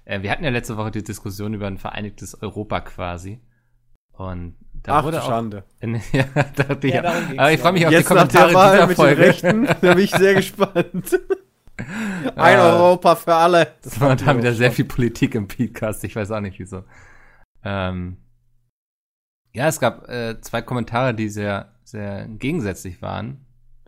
[0.05, 3.41] Äh, wir hatten ja letzte Woche die Diskussion über ein vereinigtes Europa quasi.
[4.13, 5.27] Und da Ach, wurde auch.
[5.27, 5.63] Schande.
[6.13, 6.23] ja,
[6.55, 7.61] dachte ich, Ja, ging's aber ich ja.
[7.63, 9.15] freue mich auf die nach Kommentare der Wahl dieser mit Folge.
[9.15, 11.19] den Rechten, da bin ich sehr gespannt.
[12.35, 12.73] Ein Ah.
[12.75, 13.67] Europa für alle.
[13.83, 16.03] Das war da wieder sehr viel Politik im Podcast.
[16.03, 16.83] Ich weiß auch nicht wieso.
[17.63, 18.17] Ähm,
[19.53, 23.45] ja, es gab äh, zwei Kommentare, die sehr, sehr gegensätzlich waren.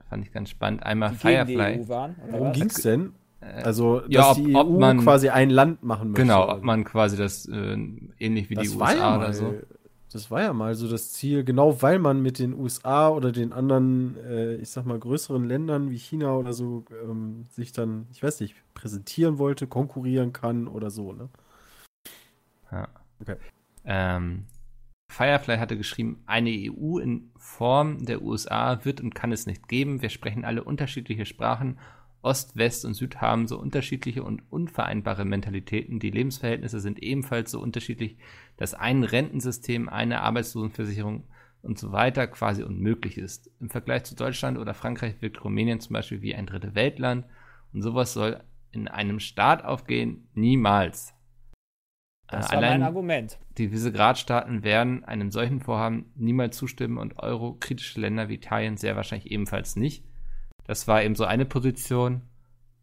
[0.10, 0.84] Fand ich ganz spannend.
[0.84, 1.82] Einmal Die gegen die Firefly.
[1.84, 2.16] EU waren.
[2.24, 2.58] Oder Worum was?
[2.58, 3.14] ging's denn?
[3.40, 6.22] Äh, Also, dass ja, ob- die ob EU man- quasi ein Land machen möchte.
[6.24, 7.78] genau, ob man quasi das äh,
[8.20, 9.54] ähnlich wie das die USA ja mal, oder so.
[10.12, 13.54] Das war ja mal so das Ziel, genau weil man mit den USA oder den
[13.54, 18.22] anderen, äh, ich sag mal, größeren Ländern wie China oder so ähm, sich dann, ich
[18.22, 21.30] weiß nicht, präsentieren wollte, konkurrieren kann oder so, ne?
[22.72, 22.90] Ja.
[23.22, 23.38] Okay.
[23.86, 24.48] Ähm,
[25.12, 30.02] Firefly hatte geschrieben, eine EU in Form der USA wird und kann es nicht geben.
[30.02, 31.80] Wir sprechen alle unterschiedliche Sprachen.
[32.22, 36.00] Ost, West und Süd haben so unterschiedliche und unvereinbare Mentalitäten.
[36.00, 38.18] Die Lebensverhältnisse sind ebenfalls so unterschiedlich,
[38.58, 41.24] dass ein Rentensystem, eine Arbeitslosenversicherung
[41.64, 43.50] und so weiter quasi unmöglich ist.
[43.60, 47.26] Im Vergleich zu Deutschland oder Frankreich wirkt Rumänien zum Beispiel wie ein dritte Weltland
[47.74, 51.14] und sowas soll in einem Staat aufgehen niemals.
[52.30, 53.40] Das Äh, war mein Argument.
[53.58, 59.32] die Visegrad-Staaten werden einem solchen Vorhaben niemals zustimmen und eurokritische Länder wie Italien sehr wahrscheinlich
[59.32, 60.06] ebenfalls nicht.
[60.72, 62.22] Das war eben so eine Position.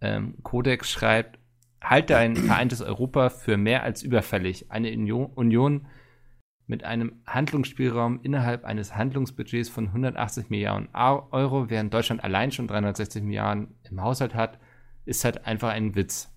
[0.02, 1.38] Ähm, Codex schreibt,
[1.82, 4.70] halte ein vereintes Europa für mehr als überfällig.
[4.70, 5.86] Eine Union,
[6.66, 13.22] mit einem Handlungsspielraum innerhalb eines Handlungsbudgets von 180 Milliarden Euro, während Deutschland allein schon 360
[13.22, 14.58] Milliarden im Haushalt hat,
[15.06, 16.30] ist halt einfach ein Witz.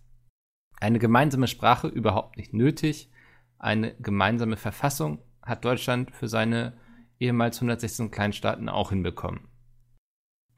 [0.79, 3.11] Eine gemeinsame Sprache überhaupt nicht nötig.
[3.59, 6.77] Eine gemeinsame Verfassung hat Deutschland für seine
[7.19, 9.50] ehemals 116 Kleinstaaten auch hinbekommen.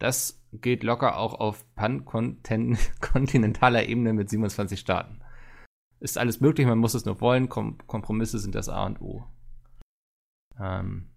[0.03, 5.21] Das geht locker auch auf pankontinentaler Ebene mit 27 Staaten.
[6.01, 7.47] Ist alles möglich, man muss es nur wollen.
[7.47, 9.25] Kom Kompromisse sind das A und O.
[10.59, 11.07] Ähm,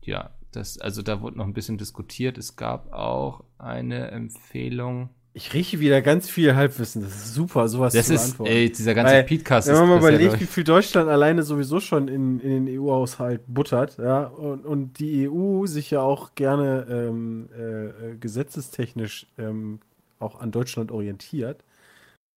[0.00, 2.38] ja, das, also da wurde noch ein bisschen diskutiert.
[2.38, 5.10] Es gab auch eine Empfehlung.
[5.34, 7.02] Ich rieche wieder ganz viel Halbwissen.
[7.02, 8.52] Das ist super, sowas Das zu ist, beantworten.
[8.52, 11.80] ey, dieser ganze Weil, Podcast Wenn man mal ja, überlegt, wie viel Deutschland alleine sowieso
[11.80, 16.86] schon in, in den EU-Haushalt buttert, ja, und, und die EU sich ja auch gerne
[16.90, 19.80] ähm, äh, äh, gesetzestechnisch ähm,
[20.18, 21.64] auch an Deutschland orientiert,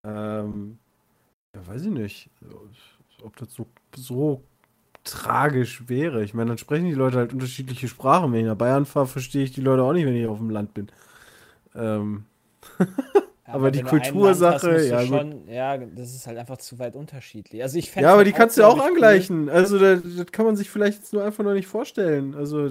[0.06, 0.78] ähm,
[1.54, 2.30] ja, weiß ich nicht,
[3.24, 4.42] ob das so, so
[5.04, 6.24] tragisch wäre.
[6.24, 8.32] Ich meine, dann sprechen die Leute halt unterschiedliche Sprachen.
[8.32, 10.50] Wenn ich nach Bayern fahre, verstehe ich die Leute auch nicht, wenn ich auf dem
[10.50, 10.88] Land bin.
[11.76, 12.26] Ähm,
[13.48, 15.10] Aber die Kultursache, ja, gut.
[15.10, 17.62] schon, ja, das ist halt einfach zu weit unterschiedlich.
[17.62, 19.50] Also ich Ja, aber halt die kannst du ja auch ich, angleichen.
[19.50, 22.34] Also das, das kann man sich vielleicht jetzt nur einfach noch nicht vorstellen.
[22.34, 22.68] Also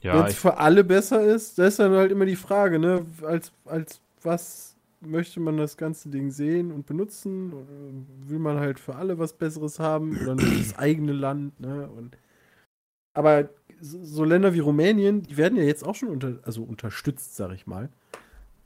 [0.00, 3.06] ja, wenn es für alle besser ist, da ist dann halt immer die Frage, ne?
[3.22, 7.52] Als, als was möchte man das ganze Ding sehen und benutzen?
[8.26, 11.88] Will man halt für alle was Besseres haben oder nur das eigene Land, ne?
[11.88, 12.16] Und,
[13.14, 13.48] aber
[13.80, 17.66] so, Länder wie Rumänien, die werden ja jetzt auch schon unter, also unterstützt, sag ich
[17.66, 17.90] mal.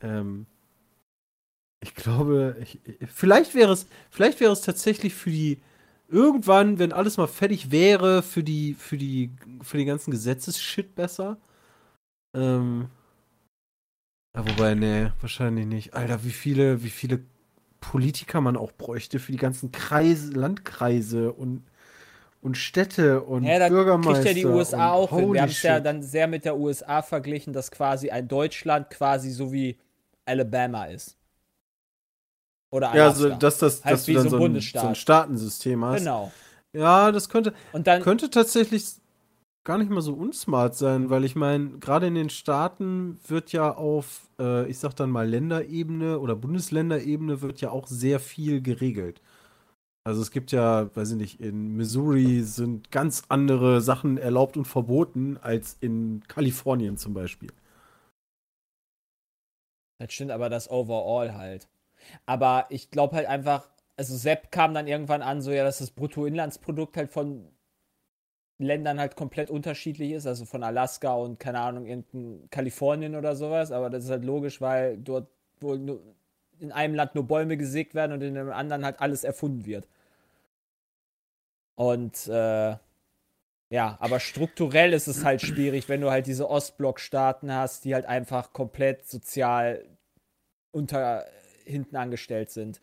[0.01, 0.47] Ähm,
[1.81, 2.81] ich glaube, ich,
[3.13, 5.61] vielleicht wäre es, vielleicht wäre es tatsächlich für die
[6.09, 9.31] irgendwann, wenn alles mal fertig wäre, für die, für die,
[9.63, 11.39] für den ganzen Gesetzesshit besser.
[12.35, 12.89] Ähm,
[14.35, 15.95] ja, wobei, nee, wahrscheinlich nicht.
[15.95, 17.21] Alter, wie viele, wie viele
[17.81, 21.65] Politiker man auch bräuchte für die ganzen Kreise, Landkreise und,
[22.45, 24.23] und Städte und Ja, da Bürgermeister.
[24.23, 25.33] kriegt ja die USA auch hin.
[25.33, 29.31] Wir haben es ja dann sehr mit der USA verglichen, dass quasi ein Deutschland quasi
[29.31, 29.79] so wie
[30.27, 31.17] Alabama ist.
[32.71, 33.25] Oder Ja, Alaska.
[33.25, 34.83] also, dass, das, Halt dass du dann so ein Bundesstaat.
[34.83, 36.01] so ein Staatensystem hast.
[36.01, 36.33] Genau.
[36.75, 38.85] Ja, das könnte, dann, könnte tatsächlich
[39.65, 43.75] gar nicht mal so unsmart sein, weil ich meine, gerade in den Staaten wird ja
[43.75, 49.23] auf, äh, ich sag dann mal Länderebene oder Bundesländerebene wird ja auch sehr viel geregelt.
[50.07, 54.67] Also es gibt ja, weiß ich nicht, in Missouri sind ganz andere Sachen erlaubt und
[54.67, 57.51] verboten als in Kalifornien zum Beispiel.
[59.99, 61.69] das stimmt aber das Overall halt.
[62.27, 65.91] Aber ich glaube halt einfach, also Sepp kam dann irgendwann an, so ja, dass das
[65.93, 67.49] Bruttoinlandsprodukt halt von
[68.59, 73.73] Ländern halt komplett unterschiedlich ist, also von Alaska und keine Ahnung, irgendein Kalifornien oder sowas,
[73.73, 75.29] aber das ist halt logisch, weil dort
[75.61, 76.01] wohl nur
[76.61, 79.89] in einem Land nur Bäume gesägt werden und in dem anderen halt alles erfunden wird.
[81.75, 82.77] Und äh,
[83.71, 88.07] ja, aber strukturell ist es halt schwierig, wenn du halt diese Ostblock-Staaten hast, die halt
[88.07, 89.85] einfach komplett sozial
[90.71, 91.25] unter
[91.65, 92.81] hinten angestellt sind.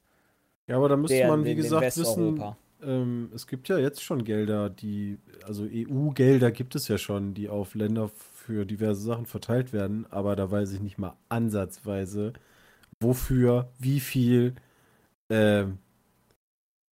[0.68, 2.44] Ja, aber da müsste Der man, wie gesagt, wissen,
[2.84, 7.50] ähm, es gibt ja jetzt schon Gelder, die, also EU-Gelder gibt es ja schon, die
[7.50, 12.34] auf Länder für diverse Sachen verteilt werden, aber da weiß ich nicht mal ansatzweise,
[13.00, 14.56] wofür, wie viel.
[15.30, 15.78] Ähm,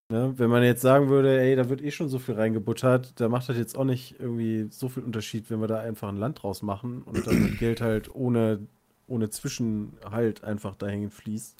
[0.09, 0.33] ne?
[0.37, 3.49] Wenn man jetzt sagen würde, ey, da wird eh schon so viel reingebuttert, da macht
[3.49, 6.61] das jetzt auch nicht irgendwie so viel Unterschied, wenn wir da einfach ein Land draus
[6.61, 8.67] machen und dann das Geld halt ohne,
[9.07, 11.57] ohne Zwischenhalt einfach dahin fließt,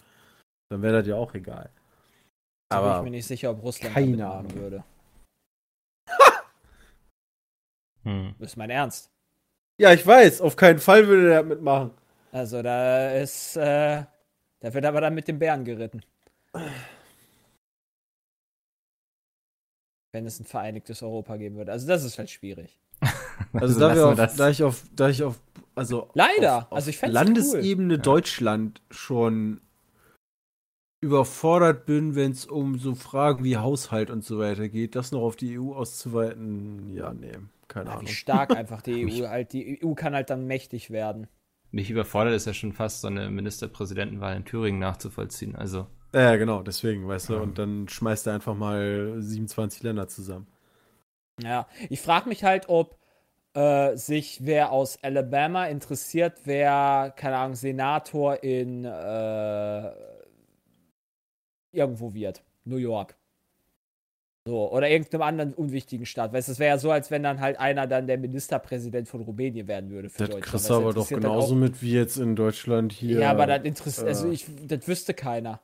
[0.70, 1.70] dann wäre das ja auch egal.
[2.68, 4.54] Da bin ich Aber mir nicht sicher, ob Russland keine Ahnung.
[4.54, 4.84] würde.
[8.04, 8.34] hm.
[8.38, 9.10] Das ist mein Ernst.
[9.78, 11.90] Ja, ich weiß, auf keinen Fall würde der mitmachen.
[12.32, 14.04] Also da ist, äh,
[14.60, 16.02] da wird aber dann mit dem Bären geritten.
[20.12, 21.72] Wenn es ein vereinigtes Europa geben würde.
[21.72, 22.78] Also das ist halt schwierig.
[23.52, 25.40] Also, lassen da, auf, da ich auf, da ich auf,
[25.74, 26.58] also Leider.
[26.58, 28.00] auf, auf Also ich Landesebene Ja.
[28.00, 29.60] Deutschland schon
[31.00, 35.22] überfordert bin, wenn es um so Fragen wie Haushalt und so weiter geht, das noch
[35.22, 37.32] auf die EU auszuweiten, ja, nee,
[37.68, 38.06] keine Ja, Ahnung.
[38.06, 41.26] wie stark einfach die EU halt, die EU kann halt dann mächtig werden.
[41.72, 45.54] Mich überfordert es ja schon fast, so eine Ministerpräsidentenwahl in Thüringen nachzuvollziehen.
[45.56, 50.46] Also, Ja, genau, deswegen, weißt du, und dann schmeißt er einfach mal 27 Länder zusammen.
[51.42, 52.98] Ja, ich frage mich halt, ob
[53.54, 59.90] äh, sich wer aus Alabama interessiert, wer, keine Ahnung, Senator in äh,
[61.72, 62.42] irgendwo wird.
[62.64, 63.16] New York.
[64.46, 66.32] So, oder irgendeinem anderen unwichtigen Staat.
[66.32, 69.20] Weißt du, es wäre ja so, als wenn dann halt einer dann der Ministerpräsident von
[69.20, 70.44] Rumänien werden würde für Das Deutschland.
[70.44, 73.20] kriegst du, aber doch genauso auch- mit wie jetzt in Deutschland hier.
[73.20, 75.60] Ja, aber das interessiert, also äh, ich, das wüsste keiner.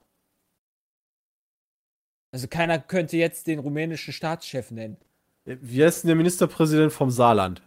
[2.33, 4.97] Also keiner könnte jetzt den rumänischen Staatschef nennen.
[5.45, 7.63] Wie heißt denn der Ministerpräsident vom Saarland?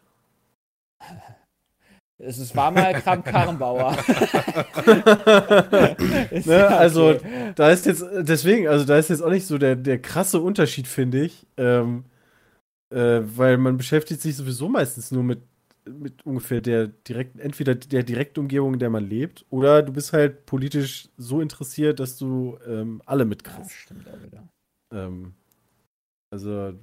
[2.17, 3.95] Es ist- war mal Kram Karrenbauer.
[6.31, 7.53] Ne, ja also okay.
[7.55, 10.87] da ist jetzt, deswegen, also da ist jetzt auch nicht so der, der krasse Unterschied,
[10.87, 11.45] finde ich.
[11.57, 12.03] Ähm,
[12.91, 15.41] äh, weil man beschäftigt sich sowieso meistens nur mit,
[15.89, 20.13] mit ungefähr der direkten, entweder der direkten Umgebung, in der man lebt, oder du bist
[20.13, 23.71] halt politisch so interessiert, dass du ähm, alle mitkriegst.
[23.71, 24.47] stimmt auch wieder.
[24.93, 25.33] Ähm,
[26.31, 26.73] also.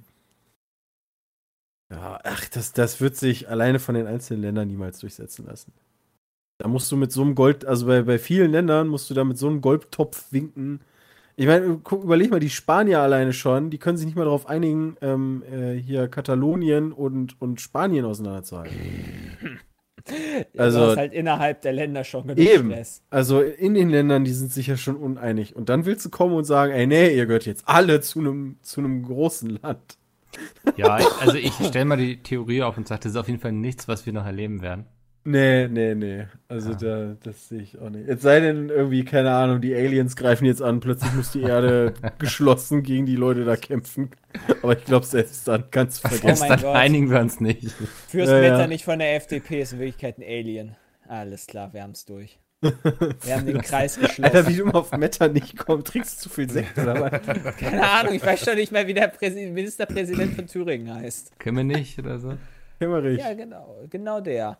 [1.89, 5.71] Ja, ach, das, das wird sich alleine von den einzelnen Ländern niemals durchsetzen lassen.
[6.59, 9.23] Da musst du mit so einem Gold, also bei, bei vielen Ländern musst du da
[9.23, 10.81] mit so einem Goldtopf winken.
[11.39, 14.47] Ich meine, guck, überleg mal, die Spanier alleine schon, die können sich nicht mal darauf
[14.49, 18.75] einigen, ähm, äh, hier Katalonien und, und Spanien auseinanderzuhalten.
[20.53, 22.71] Ja, Also- du hast halt innerhalb der Länder schon genug Eben.
[22.71, 23.03] Stress.
[23.11, 25.55] Also in den Ländern, die sind sich ja schon uneinig.
[25.55, 28.57] Und dann willst du kommen und sagen, ey, nee, ihr gehört jetzt alle zu einem
[28.63, 29.97] zu einem großen Land.
[30.75, 33.51] Ja, also ich stelle mal die Theorie auf und sage, das ist auf jeden Fall
[33.51, 34.85] nichts, was wir noch erleben werden.
[35.29, 36.25] Nee, nee, nee.
[36.47, 38.07] Also da, das sehe ich auch nicht.
[38.07, 41.93] Es sei denn irgendwie, keine Ahnung, die Aliens greifen jetzt an, plötzlich muss die Erde
[42.17, 44.11] geschlossen gegen die Leute da kämpfen.
[44.63, 46.39] Aber ich glaube, selbst dann kannst du Oh vergessen.
[46.39, 46.75] mein dann Gott.
[46.77, 47.73] einigen wir uns nicht.
[48.07, 48.67] Fürst Ja, Wetter ja.
[48.67, 50.75] nicht von der FDP ist in Wirklichkeit ein Alien.
[51.09, 52.39] Alles klar, wir haben es durch.
[52.61, 54.23] Wir haben den Kreis geschlossen.
[54.23, 57.55] Alter, wie du immer auf Meta nicht kommst, trinkst du zu viel Sekt oder was?
[57.57, 61.37] Keine Ahnung, ich weiß schon nicht mehr, wie der Präsi Ministerpräsident von Thüringen heißt.
[61.37, 62.33] Können wir nicht oder so?
[62.79, 63.19] Kämmerich.
[63.19, 64.57] Ja, genau, genau der.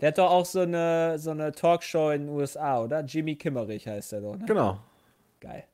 [0.00, 3.00] Der hat doch auch so eine, so eine Talkshow in den USA, oder?
[3.00, 4.46] Jimmy Kimmerich heißt der doch, ne?
[4.46, 4.80] Genau.
[5.40, 5.64] Geil.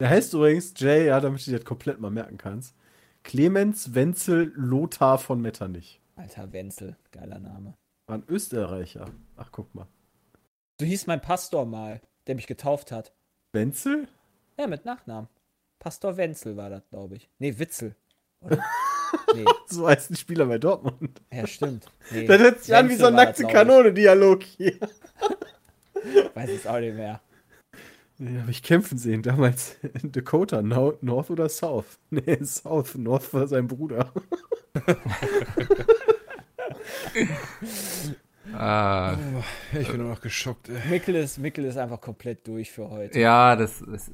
[0.00, 2.74] Der heißt übrigens Jay, ja, damit du dir das komplett mal merken kannst.
[3.22, 6.00] Clemens Wenzel Lothar von Metternich.
[6.16, 7.74] Alter Wenzel, geiler Name.
[8.06, 9.06] War ein Österreicher.
[9.36, 9.86] Ach, guck mal.
[10.80, 13.12] So hieß mein Pastor mal, der mich getauft hat.
[13.52, 14.08] Wenzel?
[14.58, 15.28] Ja, mit Nachnamen.
[15.78, 17.28] Pastor Wenzel war das, glaube ich.
[17.38, 17.94] Nee, Witzel.
[18.40, 18.64] Oder?
[19.34, 21.20] nee, So heißt ein Spieler bei Dortmund.
[21.32, 21.86] ja, stimmt.
[22.10, 23.48] Nee, Das hört sich an wie so ein nackte ich.
[23.48, 24.74] Kanone-Dialog hier.
[26.34, 27.20] Weiß es auch nicht mehr.
[28.18, 31.98] Den habe ich kämpfen sehen, damals in Dakota, no North oder South?
[32.10, 32.94] Nee, South.
[32.96, 34.12] North war sein Bruder.
[38.52, 39.16] Ah,
[39.78, 40.90] Ich bin nur noch geschockt, ey.
[40.90, 43.18] Mickel ist, Mickel ist einfach komplett durch für heute.
[43.18, 44.10] ja, das, das,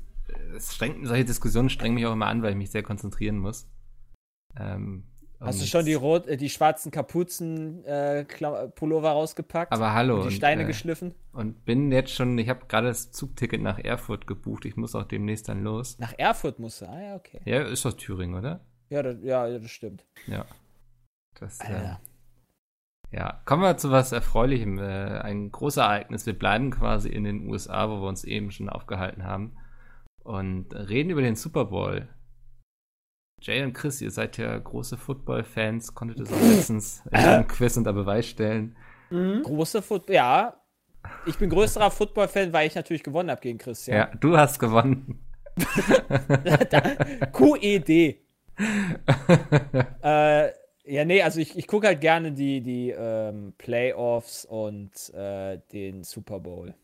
[0.52, 3.66] das strengt, solche Diskussionen strengen mich auch immer an, weil ich mich sehr konzentrieren muss.
[4.58, 5.04] Ähm,
[5.38, 9.70] Hast du und- schon die, rot, äh, die schwarzen Kapuzen äh, rausgepackt?
[9.72, 10.14] Aber hallo.
[10.16, 11.14] Und die und, Steine äh, geschliffen?
[11.32, 14.64] Und bin jetzt schon, ich habe gerade das Zugticket nach Erfurt gebucht.
[14.64, 15.98] Ich muss auch demnächst dann los.
[15.98, 16.86] Nach Erfurt musst du.
[16.86, 17.40] Ah ja, okay.
[17.44, 18.60] Ja, ist aus Thüringen, oder?
[18.88, 20.06] Ja, das, ja, das stimmt.
[20.26, 20.46] Ja.
[21.38, 21.96] Das, äh,
[23.12, 24.78] ja, kommen wir zu was Erfreulichem.
[24.78, 26.24] Äh, ein großes Ereignis.
[26.24, 29.56] Wir bleiben quasi in den USA, wo wir uns eben schon aufgehalten haben.
[30.24, 32.08] Und reden über den Super Bowl.
[33.46, 37.76] Jay und Chris, ihr seid ja große Football-Fans, konntet es auch letztens in einem Quiz
[37.76, 38.76] unter Beweis stellen.
[39.10, 40.16] Große Football.
[40.16, 40.60] Ja.
[41.26, 43.96] Ich bin größerer Football-Fan, weil ich natürlich gewonnen habe gegen Christian.
[43.96, 45.20] Ja, du hast gewonnen.
[47.32, 47.88] QED.
[50.02, 50.50] äh,
[50.84, 56.02] ja, nee, also ich, ich gucke halt gerne die, die ähm, Playoffs und äh, den
[56.02, 56.74] Super Bowl.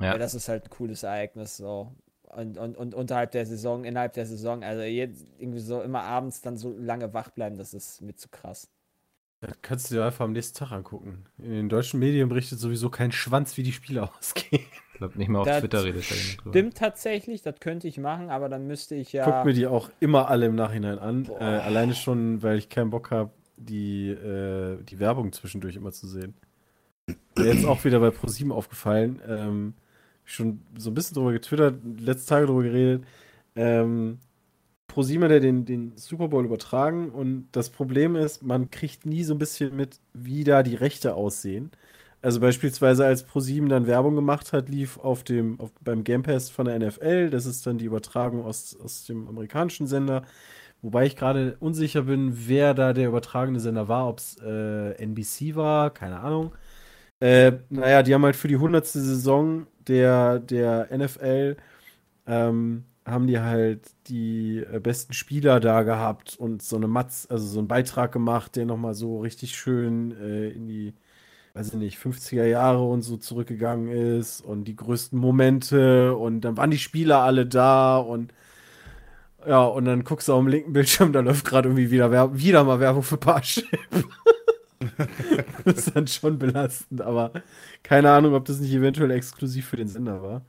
[0.00, 0.12] Ja.
[0.12, 1.94] Ja, das ist halt ein cooles Ereignis so.
[2.36, 6.40] Und, und, und unterhalb der Saison, innerhalb der Saison, also jetzt irgendwie so immer abends
[6.40, 8.68] dann so lange wach bleiben, das ist mir zu krass.
[9.40, 11.24] Das kannst du dir einfach am nächsten Tag angucken.
[11.38, 14.64] In den deutschen Medien berichtet sowieso kein Schwanz, wie die Spiele ausgehen.
[14.92, 16.50] Ich glaube, nicht mal auf Das Twitter redet er drüber.
[16.50, 19.24] Stimmt tatsächlich, das könnte ich machen, aber dann müsste ich ja.
[19.24, 21.26] Guck mir die auch immer alle im Nachhinein an.
[21.38, 26.08] Äh, alleine schon, weil ich keinen Bock habe, die, äh, die Werbung zwischendurch immer zu
[26.08, 26.34] sehen.
[27.36, 29.22] Mir jetzt auch wieder bei ProSieben aufgefallen.
[29.26, 29.74] Ähm,
[30.28, 33.04] schon so ein bisschen drüber getwittert, letzte Tage drüber geredet.
[33.56, 34.18] Ähm,
[34.88, 39.24] ProSieben hat ja den, den Super Bowl übertragen und das Problem ist, man kriegt nie
[39.24, 41.70] so ein bisschen mit, wie da die Rechte aussehen.
[42.22, 46.50] Also beispielsweise als ProSieben dann Werbung gemacht hat, lief auf dem, auf, beim Game Pass
[46.50, 50.24] von der NFL, das ist dann die Übertragung aus, aus dem amerikanischen Sender,
[50.82, 55.54] wobei ich gerade unsicher bin, wer da der übertragende Sender war, ob es äh, NBC
[55.56, 56.52] war, keine Ahnung.
[57.20, 58.86] Äh, naja, die haben halt für die 100.
[58.86, 61.56] Saison der, der NFL
[62.26, 67.46] ähm, haben die halt die äh, besten Spieler da gehabt und so eine Matz, also
[67.46, 70.94] so einen Beitrag gemacht, der nochmal so richtig schön äh, in die,
[71.54, 76.56] weiß ich nicht, 50er Jahre und so zurückgegangen ist und die größten Momente und dann
[76.56, 78.32] waren die Spieler alle da und
[79.46, 82.36] Ja, und dann guckst du auf dem linken Bildschirm, da läuft gerade irgendwie wieder, Werb
[82.38, 83.66] wieder mal Werbung für Parship.
[85.64, 87.32] das ist dann schon belastend, aber
[87.82, 90.42] keine Ahnung, ob das nicht eventuell exklusiv für den Sender war.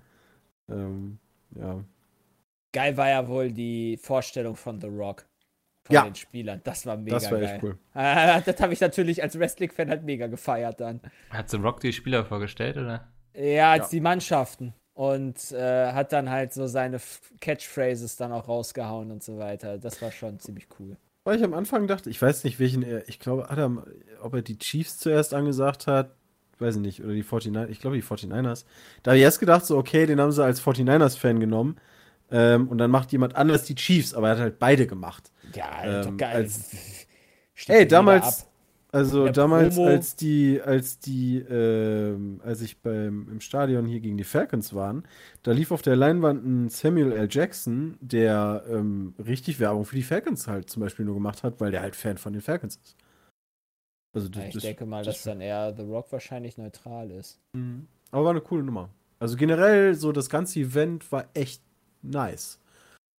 [0.70, 1.20] Ähm,
[1.56, 1.84] ja.
[2.72, 5.26] Geil war ja wohl die Vorstellung von The Rock.
[5.86, 6.04] Von Ja.
[6.04, 6.62] den Spielern.
[6.63, 7.50] Das war mega Das war geil.
[7.56, 7.78] echt cool.
[7.94, 11.02] Das habe ich natürlich als Wrestling-Fan halt mega gefeiert dann.
[11.32, 13.08] Hat The Rock die Spieler vorgestellt, oder?
[13.36, 13.89] Ja, als Ja.
[13.92, 14.74] die Mannschaften.
[14.94, 17.00] Und äh, hat dann halt so seine
[17.39, 19.78] Catchphrases dann auch rausgehauen und so weiter.
[19.78, 20.98] Das war schon ziemlich cool.
[21.30, 23.84] Weil ich am Anfang dachte, ich weiß nicht, welchen er, ich glaube, er,
[24.24, 26.10] ob er die Chiefs zuerst angesagt hat,
[26.58, 28.65] weiß ich nicht, oder die 49ers, ich glaube die 49ers.
[29.04, 31.78] Da habe ich erst gedacht, so, okay, den haben sie als 49ers-Fan genommen.
[32.32, 35.32] Ähm, und dann macht jemand anders die Chiefs, aber er hat halt beide gemacht.
[35.54, 36.36] Ja, Ähm, doch geil.
[36.38, 36.72] als-
[37.68, 38.48] Ey, damals.
[38.91, 39.88] Also Der damals, Promo.
[39.89, 45.04] als die, als die, ähm, als ich beim, im Stadion hier gegen die Falcons waren,
[45.43, 47.28] da lief auf der Leinwand ein Samuel L.
[47.30, 51.71] Jackson, der ähm, richtig Werbung für die Falcons halt zum Beispiel nur gemacht hat, weil
[51.71, 52.95] der halt Fan von den Falcons ist.
[54.15, 57.12] Also Ja, das, ich das, denke mal, das- dass dann eher The Rock wahrscheinlich neutral
[57.12, 57.39] ist.
[57.54, 57.88] Mhm.
[58.12, 58.89] Aber war eine coole Nummer.
[59.19, 61.62] Also generell, so das ganze Event war echt
[62.02, 62.58] nice.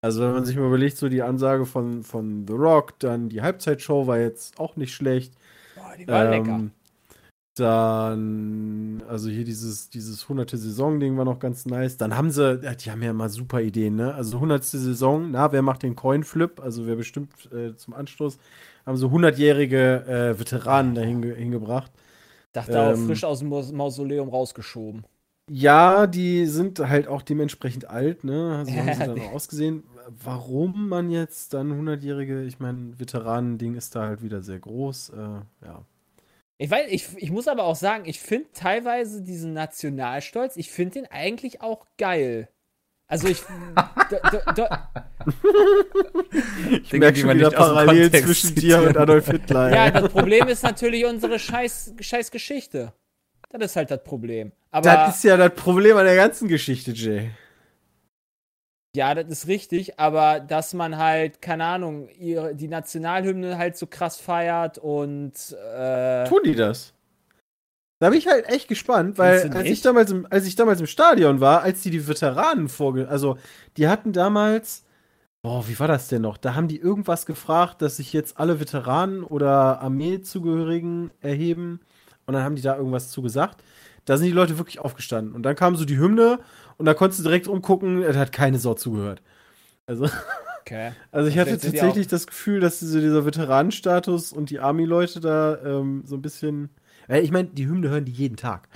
[0.02, 3.42] Also wenn man sich mal überlegt, so die Ansage von, von The Rock, dann die
[3.42, 5.34] Halbzeitshow war jetzt auch nicht schlecht.
[5.96, 6.56] Die war lecker.
[6.56, 6.70] Ähm,
[7.56, 10.50] Dann, also hier dieses, dieses 100.
[10.50, 11.96] Saison-Ding war noch ganz nice.
[11.96, 14.14] Dann haben sie, ja, die haben ja immer super Ideen, ne?
[14.14, 14.64] Also 100.
[14.64, 16.60] Saison, na, wer macht den Coin-Flip?
[16.60, 18.38] Also wer bestimmt äh, zum Anstoß,
[18.86, 21.92] haben so 100-jährige äh, Veteranen dahin ge- hingebracht.
[22.52, 25.04] Dachte auch ähm, frisch aus dem Maus- Mausoleum rausgeschoben.
[25.50, 28.56] Ja, die sind halt auch dementsprechend alt, ne?
[28.58, 29.82] Also haben sie dann auch ausgesehen.
[30.24, 35.10] Warum man jetzt dann 100-jährige, ich meine, Veteranen-Ding ist da halt wieder sehr groß.
[35.10, 35.84] Äh, ja.
[36.58, 41.00] Ich weiß, ich, ich muss aber auch sagen, ich finde teilweise diesen Nationalstolz, ich finde
[41.00, 42.48] den eigentlich auch geil.
[43.06, 43.42] Also ich.
[43.74, 44.90] da, da, da,
[46.82, 49.74] Ich merke die schon man wieder parallel zwischen dir und Adolf Hitler.
[49.74, 52.92] ja, das Problem ist natürlich unsere scheiß, scheiß Geschichte.
[53.50, 54.52] Das ist halt das Problem.
[54.70, 57.30] Aber das ist ja das Problem an der ganzen Geschichte, Jay.
[58.94, 63.86] Ja, das ist richtig, aber dass man halt, keine Ahnung, ihre, die Nationalhymne halt so
[63.86, 66.92] krass feiert und äh, Tun die das?
[68.00, 70.86] Da bin ich halt echt gespannt, weil als ich, damals im, als ich damals im
[70.86, 73.08] Stadion war, als die die Veteranen vorge...
[73.08, 73.36] Also,
[73.76, 74.84] die hatten damals...
[75.42, 76.36] Boah, wie war das denn noch?
[76.36, 81.80] Da haben die irgendwas gefragt, dass sich jetzt alle Veteranen oder Armeezugehörigen erheben.
[82.26, 83.62] Und dann haben die da irgendwas zu gesagt.
[84.04, 85.34] Da sind die Leute wirklich aufgestanden.
[85.34, 86.40] Und dann kam so die Hymne
[86.80, 89.20] und da konntest du direkt umgucken, da hat keine Sau zugehört.
[89.84, 90.08] Also,
[90.60, 90.92] okay.
[91.12, 95.58] also ich Und hatte tatsächlich das Gefühl, dass diese, dieser Veteranenstatus und die Army-Leute da
[95.62, 96.70] ähm, so ein bisschen.
[97.08, 98.68] Ich meine, die Hymne hören die jeden Tag.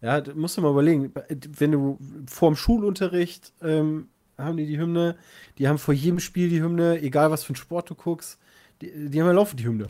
[0.00, 1.98] Ja, musst du mal überlegen, wenn du
[2.28, 5.16] vorm Schulunterricht ähm, haben die die Hymne,
[5.58, 8.40] die haben vor jedem Spiel die Hymne, egal was für einen Sport du guckst,
[8.80, 9.86] die, die haben ja laufend die Hymne.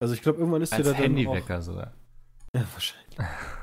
[0.00, 1.92] Also ich glaube, irgendwann ist dir Als da dann auch, Handywecker sogar.
[2.54, 3.16] Ja, wahrscheinlich.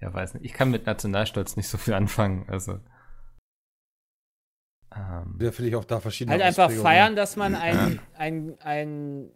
[0.00, 0.44] Ja, weiß nicht.
[0.44, 2.44] Ich kann mit Nationalstolz nicht so viel anfangen.
[2.48, 2.80] Also.
[4.94, 9.30] Ähm, Da finde ich auch da verschiedene Halt einfach feiern, dass man ein, ein, ein,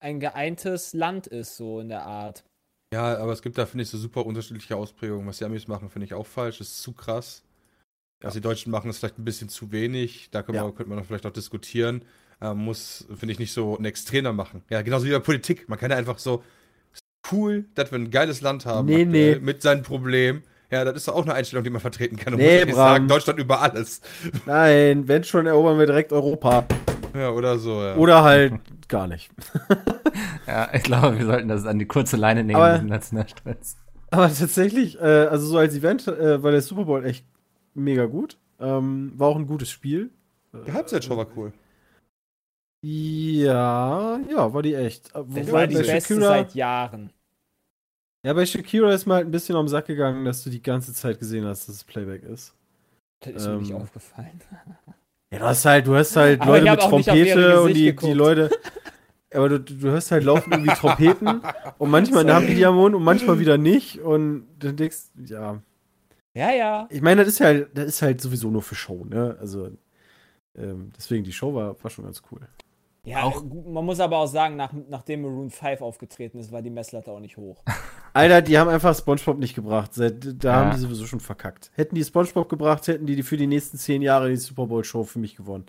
[0.00, 2.44] ein geeintes Land ist, so in der Art.
[2.92, 5.26] Ja, aber es gibt da, finde ich, so super unterschiedliche Ausprägungen.
[5.26, 6.58] Was die Amis machen, finde ich auch falsch.
[6.58, 7.44] Das ist zu krass.
[8.20, 10.30] Was die Deutschen machen, ist vielleicht ein bisschen zu wenig.
[10.30, 10.64] Da Ja.
[10.64, 12.04] wir, könnte man vielleicht auch diskutieren.
[12.40, 14.62] Ähm, muss, finde ich, nicht so ein Extremer machen.
[14.70, 15.68] Ja, genauso wie bei Politik.
[15.68, 16.42] Man kann ja einfach so,
[17.32, 18.86] cool, dass wir ein geiles Land haben.
[18.86, 19.40] Nee, aktuell, nee.
[19.40, 20.42] Mit seinen Problemen.
[20.70, 22.34] Ja, das ist doch auch eine Einstellung, die man vertreten kann.
[22.34, 24.00] Und Nee, muss sagen, Deutschland über alles.
[24.44, 26.66] Nein, wenn schon, erobern wir direkt Europa.
[27.14, 27.96] Ja, oder so, ja.
[27.96, 28.52] Oder halt
[28.88, 29.30] gar nicht.
[30.46, 33.76] ja, ich glaube, wir sollten das an die kurze Leine nehmen, Aber- diesen Nationalstolz.
[34.10, 37.24] Aber tatsächlich, äh, also so als Event äh, war der Super Bowl echt
[37.74, 38.38] mega gut.
[38.60, 40.10] Ähm, war auch ein gutes Spiel.
[40.66, 41.52] die Halbzeitshow war cool.
[42.82, 45.14] Ja, ja, war die echt.
[45.14, 47.10] Äh, Das war die beste Shakira- seit Jahren.
[48.28, 50.92] Ja, bei Shakira ist mir halt ein bisschen am Sack gegangen, dass du die ganze
[50.92, 52.52] Zeit gesehen hast, dass es Playback ist.
[53.20, 54.38] Das ist mir nicht Ähm, aufgefallen.
[55.32, 58.12] Ja, du hast halt, du hast halt Aber Leute mit Trompete und die, die.
[58.12, 58.50] Leute.
[59.32, 61.40] Aber du, du hörst halt laufen irgendwie Trompeten
[61.78, 63.98] und manchmal haben die die am Mund und manchmal wieder nicht.
[64.00, 65.62] Und dann denkst ja.
[66.34, 66.86] Ja, ja.
[66.90, 69.38] Ich meine, das ist halt, das ist halt sowieso nur für Show, ne?
[69.40, 69.70] Also,
[70.54, 72.40] ähm, deswegen, die Show war, war schon ganz cool.
[73.08, 76.62] Ja, Auch- gut, man muss aber auch sagen, nach, nachdem Maroon 5 aufgetreten ist, war
[76.62, 77.62] die Messlatte auch nicht hoch.
[78.12, 79.92] Alter, die haben einfach Spongebob nicht gebracht.
[79.96, 80.08] Da
[80.42, 80.54] Ja.
[80.54, 81.70] haben die sowieso schon verkackt.
[81.74, 85.04] Hätten die Spongebob gebracht, hätten die für die nächsten zehn Jahre die Super Bowl Show
[85.04, 85.66] für mich gewonnen.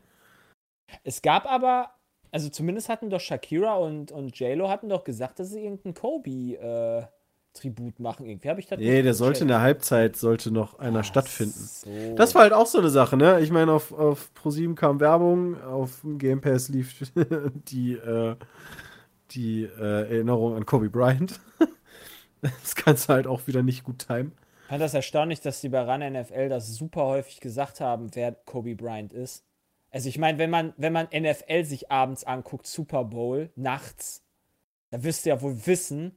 [1.03, 1.91] Es gab aber,
[2.31, 6.29] also zumindest hatten doch Shakira und, und J-Lo hatten doch gesagt, dass sie irgendeinen Kobe,
[6.55, 7.03] äh,
[7.53, 8.25] Tribut machen.
[8.25, 11.59] Irgendwie habe ich das Nee, der sollte in der Halbzeit sollte noch einer Ach stattfinden.
[11.59, 12.15] So.
[12.15, 13.39] Das war halt auch so eine Sache, ne?
[13.41, 17.11] Ich meine, auf, auf ProSieben kam Werbung, auf dem Game Pass lief
[17.69, 18.35] die, äh,
[19.31, 21.39] die äh, Erinnerung an Kobe Bryant.
[22.41, 24.31] Das kannst du halt auch wieder nicht gut timen.
[24.61, 28.31] Ich fand das erstaunlich, dass die bei RAN NFL das super häufig gesagt haben, wer
[28.31, 29.43] Kobe Bryant ist.
[29.91, 34.23] Also ich meine, wenn man, wenn man NFL sich abends anguckt, Super Bowl, nachts,
[34.91, 36.15] da wirst du ja wohl wissen,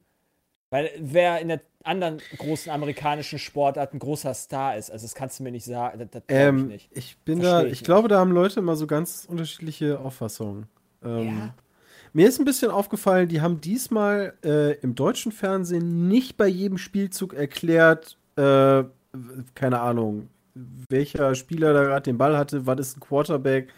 [0.73, 4.89] weil wer in der anderen großen amerikanischen Sportart ein großer Star ist.
[4.89, 5.99] Also das kannst du mir nicht sagen.
[5.99, 6.89] Das, das glaub ich Ähm, nicht.
[6.91, 7.83] ich bin Versteh da, ich ich nicht.
[7.85, 10.65] glaube, da haben Leute immer so ganz unterschiedliche Auffassungen.
[11.03, 11.53] Ähm, Ja.
[12.13, 16.77] Mir ist ein bisschen aufgefallen, die haben diesmal äh, im deutschen Fernsehen nicht bei jedem
[16.77, 18.83] Spielzug erklärt, äh,
[19.55, 20.29] keine Ahnung,
[20.89, 23.73] welcher Spieler da gerade den Ball hatte, was ist ein Quarterback,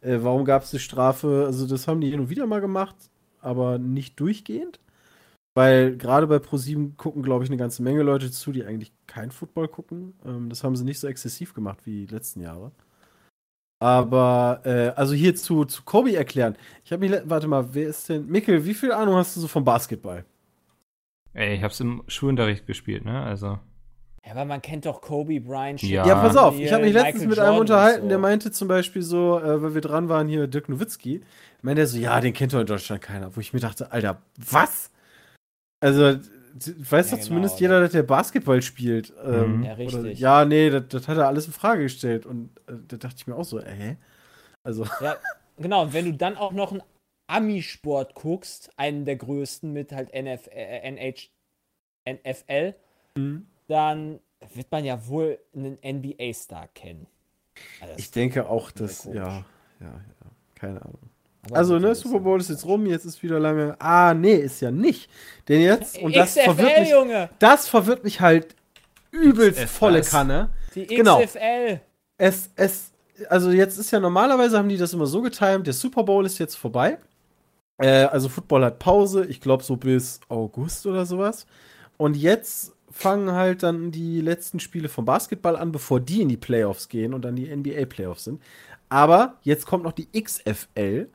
[0.00, 1.44] äh, warum gab es eine Strafe.
[1.46, 2.94] Also das haben die hin und wieder mal gemacht,
[3.40, 4.78] aber nicht durchgehend.
[5.54, 9.30] Weil gerade bei ProSieben gucken, glaube ich, eine ganze Menge Leute zu, die eigentlich kein
[9.30, 10.14] Football gucken.
[10.24, 12.72] Ähm, das haben sie nicht so exzessiv gemacht wie die letzten Jahre.
[13.78, 16.56] Aber, äh, also hier zu, zu Kobe erklären.
[16.84, 19.48] Ich habe mich, warte mal, wer ist denn, Mikkel, wie viel Ahnung hast du so
[19.48, 20.24] vom Basketball?
[21.34, 23.22] Ey, ich hab's im Schulunterricht gespielt, ne?
[23.22, 23.58] Also.
[24.24, 25.82] Ja, aber man kennt doch Kobe Bryant.
[25.82, 26.06] Ja.
[26.06, 28.22] Ja, pass auf, ich habe mich letztens Michael mit einem Jordan unterhalten, und der so.
[28.22, 31.20] meinte zum Beispiel so, äh, weil wir dran waren hier, Dirk Nowitzki,
[31.62, 33.34] meinte er so, ja, den kennt doch in Deutschland keiner.
[33.34, 34.91] Wo ich mir dachte, Alter, was?
[35.82, 39.12] Also, weiß Ja, doch zumindest genau, jeder, dass der Basketball spielt.
[39.24, 39.64] Ähm, Mhm.
[39.64, 40.00] Ja, richtig.
[40.00, 42.24] Oder, ja, nee, das, das hat er alles in Frage gestellt.
[42.24, 43.96] Und äh, da dachte ich mir auch so, äh,
[44.62, 45.16] also, Ja,
[45.56, 45.82] genau.
[45.82, 46.82] Und wenn du dann auch noch einen
[47.26, 51.30] Ami-Sport guckst, einen der größten mit halt NF, äh, NH,
[52.04, 52.74] NFL,
[53.16, 53.46] Mhm.
[53.68, 54.20] dann
[54.54, 57.06] wird man ja wohl einen NBA-Star kennen.
[57.80, 59.44] Also ich denke auch, dass, ja, ja,
[59.80, 60.00] ja,
[60.54, 61.11] keine Ahnung.
[61.46, 63.76] Aber Also, ne, Super Bowl ist jetzt rum, jetzt ist wieder lange.
[63.78, 65.10] Ah, nee, ist ja nicht.
[65.48, 67.30] Denn jetzt, und das XFL, verwirrt mich, Junge!
[67.38, 68.54] das verwirrt mich halt
[69.10, 69.68] übelst XFL.
[69.68, 70.50] volle Kanne.
[70.74, 71.20] Die genau.
[71.20, 71.80] XFL!
[72.16, 72.92] Es, es,
[73.28, 76.38] also jetzt ist ja normalerweise haben die das immer so getimt, der Super Bowl ist
[76.38, 76.98] jetzt vorbei.
[77.78, 81.46] Äh, also Football hat Pause, ich glaube so bis August oder sowas.
[81.96, 86.36] Und jetzt fangen halt dann die letzten Spiele vom Basketball an, bevor die in die
[86.36, 88.40] Playoffs gehen und dann die NBA Playoffs sind.
[88.88, 91.08] Aber jetzt kommt noch die XFL.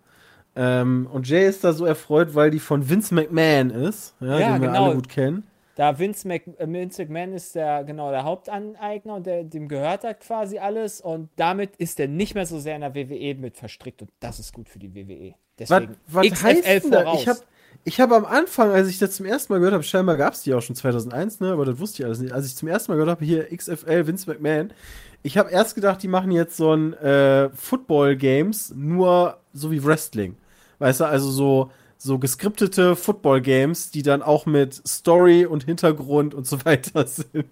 [0.59, 4.53] Ähm, und Jay ist da so erfreut, weil die von Vince McMahon ist, ja, Ja,
[4.53, 4.85] den wir genau.
[4.85, 5.43] alle gut kennen.
[5.75, 10.03] Da Vince, Mc, äh, Vince McMahon ist der, genau, der Hauptaneigner und der, dem gehört
[10.03, 13.57] halt quasi alles und damit ist er nicht mehr so sehr in der WWE mit
[13.57, 15.35] verstrickt und das ist gut für die WWE.
[15.59, 17.03] Was, Deswegen was heißt denn da?
[17.03, 17.21] voraus.
[17.21, 17.39] Ich habe
[17.83, 20.41] ich hab am Anfang, als ich das zum ersten Mal gehört habe, scheinbar gab es
[20.41, 21.51] die auch schon 2001, ne?
[21.51, 22.33] aber das wusste ich alles nicht.
[22.33, 24.73] Als ich zum ersten Mal gehört habe, hier XFL, Vince McMahon,
[25.21, 30.35] ich habe erst gedacht, die machen jetzt so ein äh, Football-Games, nur so wie Wrestling.
[30.79, 36.45] Weißt du, also so, so geskriptete Football-Games, die dann auch mit Story und Hintergrund und
[36.45, 37.47] so weiter sind.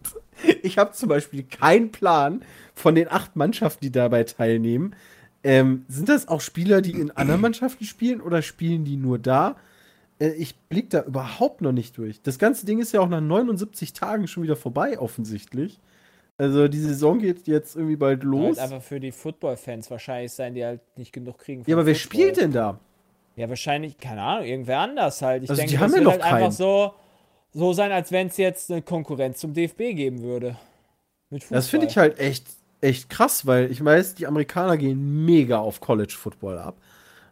[0.61, 4.95] Ich habe zum Beispiel keinen Plan von den acht Mannschaften, die dabei teilnehmen.
[5.43, 9.55] Ähm, sind das auch Spieler, die in anderen Mannschaften spielen oder spielen die nur da?
[10.19, 12.21] Äh, ich blick da überhaupt noch nicht durch.
[12.21, 15.79] Das ganze Ding ist ja auch nach 79 Tagen schon wieder vorbei, offensichtlich.
[16.37, 18.57] Also die Saison geht jetzt irgendwie bald los.
[18.57, 21.63] Halt einfach für die Football-Fans wahrscheinlich sein, die halt nicht genug kriegen.
[21.65, 22.19] Ja, aber wer Football.
[22.19, 22.79] spielt denn da?
[23.35, 25.43] Ja, wahrscheinlich, keine Ahnung, irgendwer anders halt.
[25.43, 26.51] Ich Also, denke, die haben das ja wird noch halt einfach keinen.
[26.51, 26.93] so,
[27.53, 30.55] so sein, als wenn es jetzt eine Konkurrenz zum DFB geben würde.
[31.49, 32.45] Das finde ich halt echt,
[32.81, 36.75] echt krass, weil ich weiß, die Amerikaner gehen mega auf College Football ab.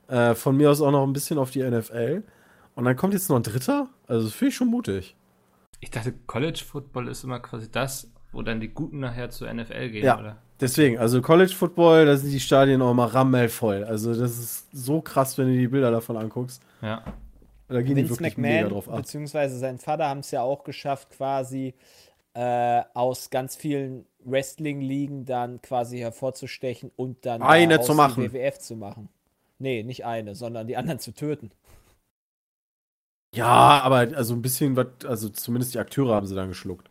[0.07, 2.23] Äh, von mir aus auch noch ein bisschen auf die NFL.
[2.75, 3.87] Und dann kommt jetzt noch ein Dritter.
[4.07, 5.15] Also das finde ich schon mutig.
[5.79, 9.89] Ich dachte, College Football ist immer quasi das, wo dann die Guten nachher zur NFL
[9.89, 10.19] gehen, Ja.
[10.19, 10.37] oder?
[10.63, 13.83] Deswegen, also College Football, da sind die Stadien auch mal rammelvoll.
[13.83, 16.61] Also das ist so krass, wenn du die Bilder davon anguckst.
[16.81, 17.03] Ja.
[17.67, 18.95] Da gehen die Vince wirklich mega McMahon, drauf ab.
[18.95, 21.73] beziehungsweise sein Vater haben es ja auch geschafft, quasi
[22.33, 28.23] äh, aus ganz vielen Wrestling-Ligen dann quasi hervorzustechen und dann Eine zu machen.
[28.23, 29.09] die WWF zu machen.
[29.59, 31.51] Nee, nicht eine, sondern die anderen zu töten.
[33.35, 36.89] Ja, aber also ein bisschen was, also zumindest die Akteure haben sie dann geschluckt.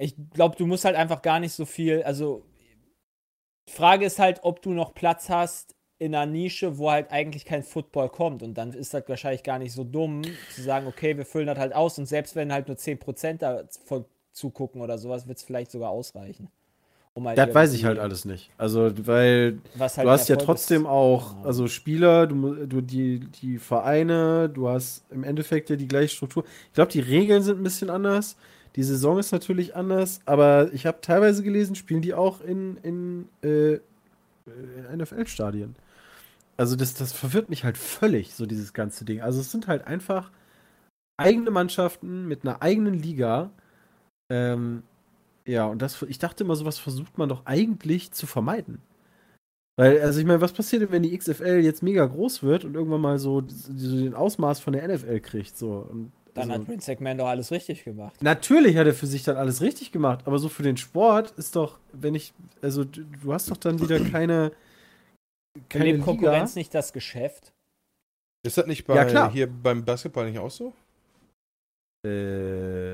[0.00, 2.42] Ich glaube, du musst halt einfach gar nicht so viel, also
[3.68, 7.44] die Frage ist halt, ob du noch Platz hast in einer Nische, wo halt eigentlich
[7.44, 10.22] kein Football kommt und dann ist das wahrscheinlich gar nicht so dumm
[10.54, 14.06] zu sagen, okay, wir füllen das halt aus und selbst wenn halt nur 10% davon
[14.32, 16.48] zugucken oder sowas, wird es vielleicht sogar ausreichen.
[17.12, 18.50] Um halt Das weiß ich halt alles nicht.
[18.56, 20.88] Also, weil halt du hast ja trotzdem ist.
[20.88, 26.14] auch, also Spieler, du, du die, die Vereine, du hast im Endeffekt ja die gleiche
[26.14, 26.44] Struktur.
[26.68, 28.36] Ich glaube, die Regeln sind ein bisschen anders.
[28.76, 33.28] Die Saison ist natürlich anders, aber ich habe teilweise gelesen, spielen die auch in, in
[33.42, 33.80] äh,
[34.96, 35.74] NFL-Stadien.
[36.56, 39.20] Also das, das verwirrt mich halt völlig, so dieses ganze Ding.
[39.22, 40.30] Also es sind halt einfach
[41.16, 43.50] eigene Mannschaften mit einer eigenen Liga.
[44.30, 44.82] Ähm,
[45.46, 48.82] ja, und das, ich dachte immer, sowas versucht man doch eigentlich zu vermeiden.
[49.76, 52.74] Weil, also ich meine, was passiert denn, wenn die XFL jetzt mega groß wird und
[52.74, 55.56] irgendwann mal so, so den Ausmaß von der NFL kriegt?
[55.56, 55.86] So.
[55.90, 58.22] Und, Dann also, hat Vince McMahon doch alles richtig gemacht.
[58.22, 61.56] Natürlich hat er für sich dann alles richtig gemacht, aber so für den Sport ist
[61.56, 64.52] doch, wenn ich, also du du hast doch dann wieder keine,
[65.68, 66.04] keine Liga.
[66.04, 67.52] Konkurrenz nicht das Geschäft?
[68.46, 69.30] Ist das nicht bei, Ja, klar.
[69.32, 70.72] hier beim Basketball nicht auch so?
[72.06, 72.89] Äh,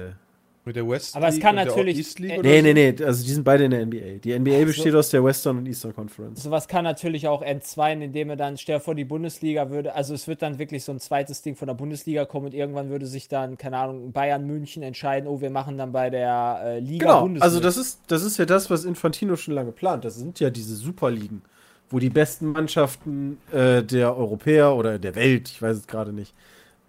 [0.67, 2.59] Mit der West Aber es League kann und der natürlich- East League äh, oder nee,
[2.59, 2.63] so?
[2.65, 4.19] nee, nee, also die sind beide in der NBA.
[4.25, 4.67] Die NBA Ach so.
[4.67, 6.43] besteht aus der Western und Eastern Conference.
[6.43, 10.27] Sowas kann natürlich auch entzweien, indem er dann, stell vor, die Bundesliga würde, also es
[10.27, 13.29] wird dann wirklich so ein zweites Ding von der Bundesliga kommen und irgendwann würde sich
[13.29, 17.21] dann, keine Ahnung, Bayern München entscheiden, oh, wir machen dann bei der äh, Liga Genau,
[17.23, 17.45] Bundesliga.
[17.45, 20.05] also das ist, das ist ja das, was Infantino schon lange plant.
[20.05, 21.43] Das sind ja diese Superligen,
[21.91, 26.35] wo die besten Mannschaften äh, der Europäer oder der Welt, ich weiß es gerade nicht,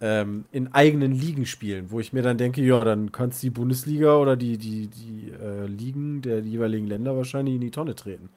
[0.00, 4.16] ähm, in eigenen Ligen spielen, wo ich mir dann denke, ja, dann kannst die Bundesliga
[4.16, 8.28] oder die, die, die äh, Ligen der jeweiligen Länder wahrscheinlich in die Tonne treten.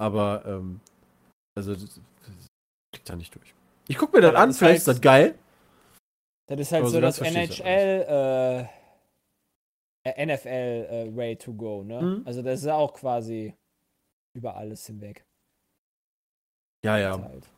[0.00, 0.80] Aber, ähm,
[1.56, 2.46] also, das, das
[2.94, 3.54] kriegt da nicht durch.
[3.88, 5.34] Ich gucke mir das Ja, an, vielleicht ist halt- das geil.
[6.46, 8.68] Das ist halt so so ganz das das NHL,
[10.04, 12.02] äh, äh, NFL äh, Way to go, ne?
[12.02, 12.22] Mhm.
[12.26, 13.54] Also das ist auch quasi
[14.36, 15.24] über alles hinweg.
[16.84, 17.18] Ja, ja.
[17.22, 17.48] Halt.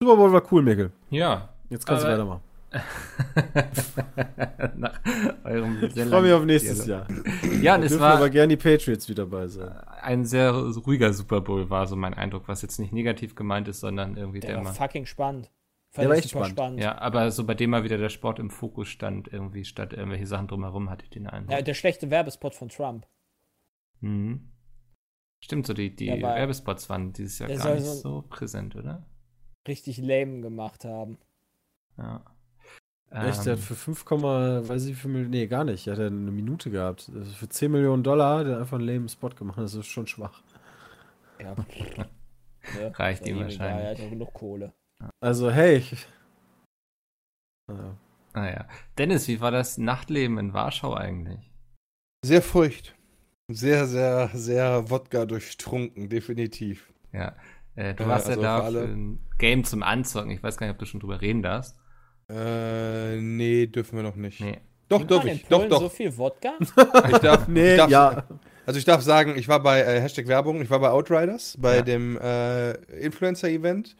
[0.00, 0.92] Super Bowl war cool, Mikkel.
[1.10, 1.48] Ja.
[1.70, 2.42] Jetzt kannst du weitermachen.
[4.76, 5.00] Nach
[5.44, 6.86] eurem Ich freue mich auf nächstes.
[6.86, 7.06] Jahr.
[7.60, 9.70] Ja, und Da es dürfen war aber gerne die Patriots wieder bei sein.
[10.02, 13.80] ein sehr ruhiger Super Bowl, war so mein Eindruck, was jetzt nicht negativ gemeint ist,
[13.80, 14.72] sondern irgendwie der, Der war mal.
[14.72, 15.50] fucking spannend.
[15.96, 16.80] Der war echt super spannend.
[16.80, 20.26] Ja, aber so bei dem mal wieder der Sport im Fokus stand, irgendwie statt irgendwelche
[20.26, 21.50] Sachen drumherum, hatte ich den Eindruck.
[21.52, 23.06] Ja, der schlechte Werbespot von Trump.
[24.00, 24.52] Mhm.
[25.42, 29.04] Stimmt, so die, die Werbespots waren dieses Jahr gar nicht so- so präsent, oder?
[29.68, 31.18] Richtig lame gemacht haben.
[31.96, 32.24] Ja.
[33.10, 35.86] Echt, der hat Ähm, für 5, weiß ich wie viel Millionen, nee, gar nicht.
[35.86, 37.10] Er hat ja eine Minute gehabt.
[37.14, 39.58] Also für 10 Millionen Dollar, der hat einfach einen lame Spot gemacht.
[39.58, 40.42] Das ist schon schwach.
[41.40, 41.54] Ja.
[42.74, 42.98] ne?
[42.98, 43.60] Reicht ihm wahrscheinlich.
[43.60, 44.72] egal, Er hat ja genug Kohle.
[45.20, 45.76] Also, hey.
[45.76, 46.06] Ich,
[47.68, 47.96] naja.
[48.34, 48.66] Naja.
[48.68, 51.50] Ah, Dennis, wie war das Nachtleben in Warschau eigentlich?
[52.24, 52.94] Sehr feucht.
[53.50, 56.92] Sehr, sehr, sehr Wodka durchtrunken, definitiv.
[57.12, 57.34] Ja.
[57.78, 60.30] Äh, du Ja, warst also ja da für alle- für ein Game zum Anzocken.
[60.32, 61.76] Ich weiß gar nicht, ob du schon drüber reden darfst.
[62.28, 64.40] Äh, nee, dürfen wir noch nicht.
[64.40, 64.58] Nee.
[64.88, 65.46] Doch, man in ich.
[65.46, 65.80] Doch, doch.
[65.82, 66.54] so viel Wodka?
[67.10, 68.24] Ich darf, Nee, ich darf, ja.
[68.66, 71.76] Also ich darf sagen, ich war bei äh, Hashtag Werbung, ich war bei Outriders, bei
[71.76, 71.82] Ja.
[71.82, 73.96] dem äh, Influencer-Event.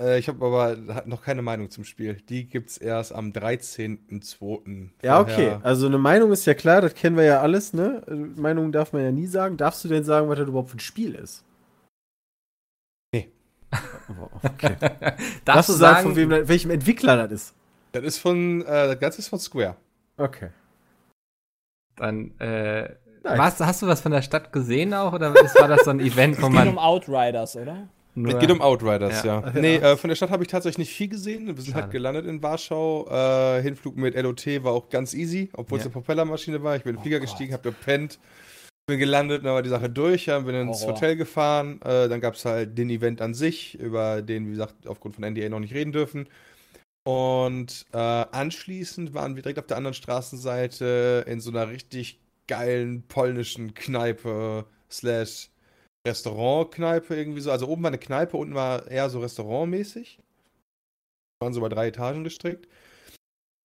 [0.00, 2.14] Äh, ich habe aber noch keine Meinung zum Spiel.
[2.28, 4.88] Die gibt's erst am 13.02.
[5.02, 5.56] Ja, okay.
[5.62, 8.02] Also, eine Meinung ist ja klar, das kennen wir ja alles, ne?
[8.36, 9.56] Meinung darf man ja nie sagen.
[9.56, 11.44] Darfst du denn sagen, was das überhaupt für ein Spiel ist?
[14.42, 14.76] Okay.
[14.80, 17.54] Darfst, Darfst du sagen, sagen, von wem, welchem Entwickler das ist?
[17.92, 19.76] Das ist von, äh, das Ganze ist von Square.
[20.16, 20.48] Okay.
[21.96, 22.88] dann, äh,
[23.22, 25.12] was, hast du was von der Stadt gesehen auch?
[25.12, 27.88] Oder ist, war das so ein Event, wo Es geht man um Outriders, oder?
[28.14, 28.32] nur...
[28.34, 29.40] Es geht um Outriders, Ja.
[29.40, 29.48] ja.
[29.54, 29.60] Ja.
[29.60, 31.46] Nee, äh, von der Stadt habe ich tatsächlich nicht viel gesehen.
[31.46, 31.82] Wir sind Schade.
[31.84, 33.06] halt gelandet in Warschau.
[33.10, 35.88] Äh, Hinflug mit LOT war auch ganz easy, obwohl es Ja.
[35.88, 36.76] eine Propellermaschine war.
[36.76, 37.28] Ich bin in den Oh Flieger Gott.
[37.28, 38.18] gestiegen, habe gepennt,
[38.90, 40.94] bin gelandet, dann war die Sache durch, dann bin ins Horror.
[40.94, 41.80] Hotel gefahren.
[41.82, 45.24] Äh, dann gab es halt den Event an sich, über den, wie gesagt, aufgrund von
[45.24, 46.28] NDA noch nicht reden dürfen.
[47.04, 53.02] Und äh, anschließend waren wir direkt auf der anderen Straßenseite in so einer richtig geilen
[53.06, 55.50] polnischen Kneipe slash
[56.06, 57.50] Restaurantkneipe irgendwie so.
[57.50, 60.18] Also oben war eine Kneipe, unten war eher so restaurantmäßig.
[61.40, 62.68] Waren so bei drei Etagen gestrickt.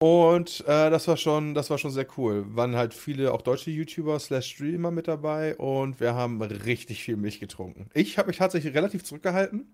[0.05, 2.45] Und äh, das war schon, das war schon sehr cool.
[2.55, 7.17] Waren halt viele auch deutsche YouTuber slash Streamer mit dabei und wir haben richtig viel
[7.17, 7.89] Milch getrunken.
[7.95, 9.67] Ich habe mich tatsächlich relativ zurückgehalten.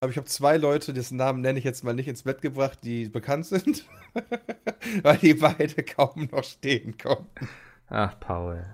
[0.00, 2.78] Aber ich habe zwei Leute, dessen Namen nenne ich jetzt mal nicht ins Bett gebracht,
[2.84, 3.84] die bekannt sind.
[5.02, 7.46] Weil die beide kaum noch stehen konnten.
[7.88, 8.64] Ach, Paul.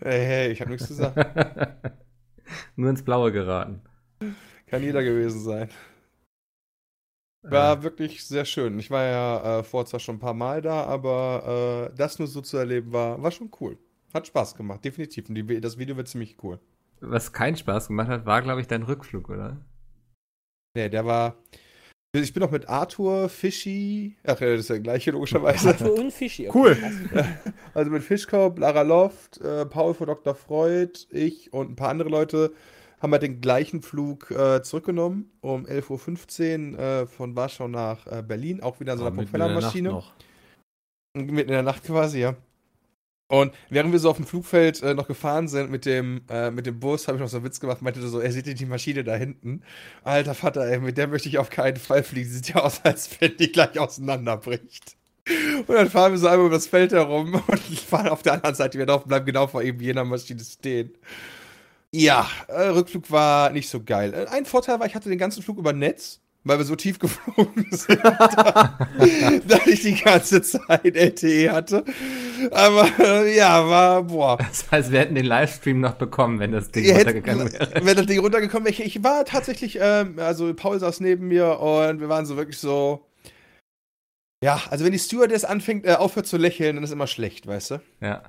[0.00, 1.16] Hey, hey, ich habe nichts gesagt.
[2.74, 3.82] nur ins Blaue geraten.
[4.66, 5.68] Kann jeder gewesen sein.
[7.42, 8.78] War wirklich sehr schön.
[8.78, 12.28] Ich war ja äh, vor zwar schon ein paar Mal da, aber äh, das nur
[12.28, 13.78] so zu erleben war, war schon cool.
[14.14, 15.28] Hat Spaß gemacht, definitiv.
[15.28, 16.60] Und die, das Video wird ziemlich cool.
[17.00, 19.60] Was keinen Spaß gemacht hat, war, glaube ich, dein Rückflug, oder?
[20.76, 21.36] Nee, der war.
[22.14, 24.16] Ich bin noch mit Arthur, Fischi.
[24.22, 25.68] Ach ja, das ist ja der gleiche, logischerweise.
[25.68, 26.48] Arthur und Fischi.
[26.48, 27.26] okay, Cool.
[27.74, 30.34] Also mit Fischkopf, Lara Loft, äh, Paul von Dr.
[30.34, 32.52] Freud, ich und ein paar andere Leute
[33.02, 38.22] haben halt den gleichen Flug äh, zurückgenommen um 11.15 Uhr äh, von Warschau nach äh,
[38.22, 40.02] Berlin, auch wieder in so einer Propellermaschine.
[41.14, 42.36] Mitten in der Nacht quasi, ja.
[43.28, 46.66] Und während wir so auf dem Flugfeld äh, noch gefahren sind mit dem, äh, mit
[46.66, 49.04] dem Bus, habe ich noch so einen Witz gemacht, meinte so, er sieht die Maschine
[49.04, 49.62] da hinten.
[50.04, 52.28] Alter Vater, ey, mit der möchte ich auf keinen Fall fliegen.
[52.28, 54.96] Sieht ja aus, als wenn die gleich auseinanderbricht.
[55.66, 58.54] Und dann fahren wir so einmal über das Feld herum und fahren auf der anderen
[58.54, 60.92] Seite wieder drauf und bleiben genau vor eben jener Maschine stehen.
[61.94, 64.14] Ja, äh, Rückflug war nicht so geil.
[64.14, 66.98] Äh, Ein Vorteil war, ich hatte den ganzen Flug über Netz, weil wir so tief
[66.98, 68.78] geflogen sind, da,
[69.46, 71.84] dass ich die ganze Zeit LTE hatte.
[72.50, 74.38] Aber äh, ja, war, boah.
[74.38, 77.84] Das heißt, wir hätten den Livestream noch bekommen, wenn das Ding Ihr runtergegangen wäre.
[77.84, 81.60] Wenn das Ding runtergekommen wäre, ich, ich war tatsächlich, ähm, also Paul saß neben mir
[81.60, 83.06] und wir waren so wirklich so.
[84.42, 87.72] Ja, also wenn die Stewardess anfängt, äh, aufhört zu lächeln, dann ist immer schlecht, weißt
[87.72, 87.80] du?
[88.00, 88.22] Ja.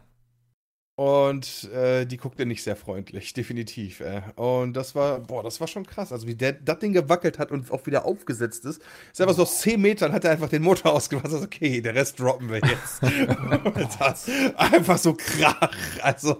[0.96, 4.00] Und äh, die guckte nicht sehr freundlich, definitiv.
[4.00, 4.22] Äh.
[4.36, 6.12] Und das war, boah, das war schon krass.
[6.12, 8.80] Also wie der das Ding gewackelt hat und auch wieder aufgesetzt ist.
[9.12, 11.26] Ist einfach so aus 10 Metern hat er einfach den Motor ausgemacht.
[11.26, 13.02] Also, okay, der Rest droppen wir jetzt.
[14.00, 15.72] das einfach so krach.
[16.04, 16.38] Also,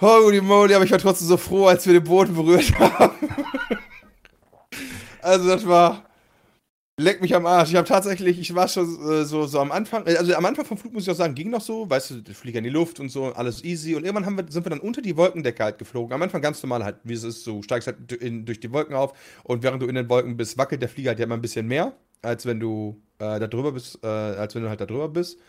[0.00, 3.14] holy moly, aber ich war trotzdem so froh, als wir den Boden berührt haben.
[5.22, 6.04] also das war.
[6.96, 7.70] Leck mich am Arsch.
[7.70, 10.64] Ich habe tatsächlich, ich war schon äh, so, so am Anfang, äh, also am Anfang
[10.64, 12.70] vom Flug muss ich auch sagen, ging noch so, weißt du, der Flieger in die
[12.70, 13.96] Luft und so, alles easy.
[13.96, 16.12] Und irgendwann wir, sind wir dann unter die Wolkendecke halt geflogen.
[16.12, 18.94] Am Anfang ganz normal halt, wie es ist, du steigst halt in, durch die Wolken
[18.94, 21.40] auf und während du in den Wolken bist, wackelt der Flieger halt ja immer ein
[21.42, 24.86] bisschen mehr, als wenn du äh, da drüber bist, äh, als wenn du halt da
[24.86, 25.40] drüber bist.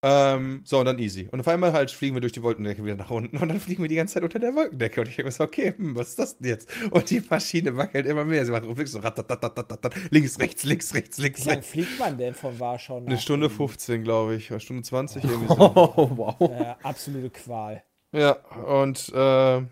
[0.00, 1.28] Ähm, so, und dann easy.
[1.32, 3.82] Und auf einmal halt fliegen wir durch die Wolkendecke wieder nach unten und dann fliegen
[3.82, 5.00] wir die ganze Zeit unter der Wolkendecke.
[5.00, 6.70] Und ich denke mir so, okay, hm, was ist das denn jetzt?
[6.90, 8.44] Und die Maschine wackelt immer mehr.
[8.46, 12.34] Sie macht wirklich so ratatatatatatat, links, rechts, links, rechts, links, Wie lange fliegt man denn
[12.34, 13.08] von Warschau nach?
[13.08, 14.50] Eine Stunde 15, glaube ich.
[14.52, 15.56] Oder Stunde 20 irgendwie so.
[15.58, 16.36] Oh, wow.
[16.40, 17.82] Äh, absolute Qual.
[18.12, 18.32] Ja,
[18.66, 19.66] und äh, ja,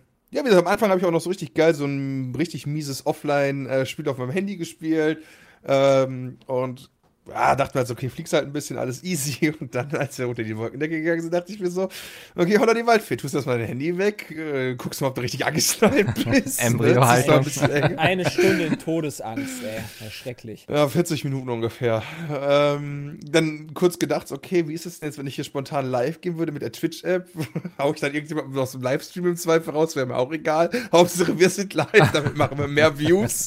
[0.45, 3.07] wie gesagt, am Anfang habe ich auch noch so richtig geil so ein richtig mieses
[3.07, 5.23] Offline-Spiel auf meinem Handy gespielt.
[5.65, 6.91] Ähm, und
[7.29, 9.53] ja, dachte mir halt so, okay, fliegst halt ein bisschen, alles easy.
[9.61, 11.89] Und dann, als wir unter die Wolkendecke gegangen sind, dachte ich mir so,
[12.35, 15.45] okay, holla die Waldfee, tust erstmal dein Handy weg, äh, guckst mal, ob du richtig
[15.45, 16.61] angeschnallt bist.
[16.61, 17.99] Ist noch ein.
[17.99, 19.83] Eine Stunde in Todesangst, ey.
[20.05, 20.67] Ja, schrecklich.
[20.69, 22.03] Ja, 40 Minuten ungefähr.
[22.31, 26.21] Ähm, dann kurz gedacht, okay, wie ist es denn jetzt, wenn ich hier spontan live
[26.21, 27.29] gehen würde mit der Twitch-App?
[27.79, 30.71] Hau ich dann irgendjemanden aus dem Livestream im Zweifel raus, wäre mir auch egal.
[30.93, 33.47] Hauptsache, wir sind live, damit machen wir mehr Views.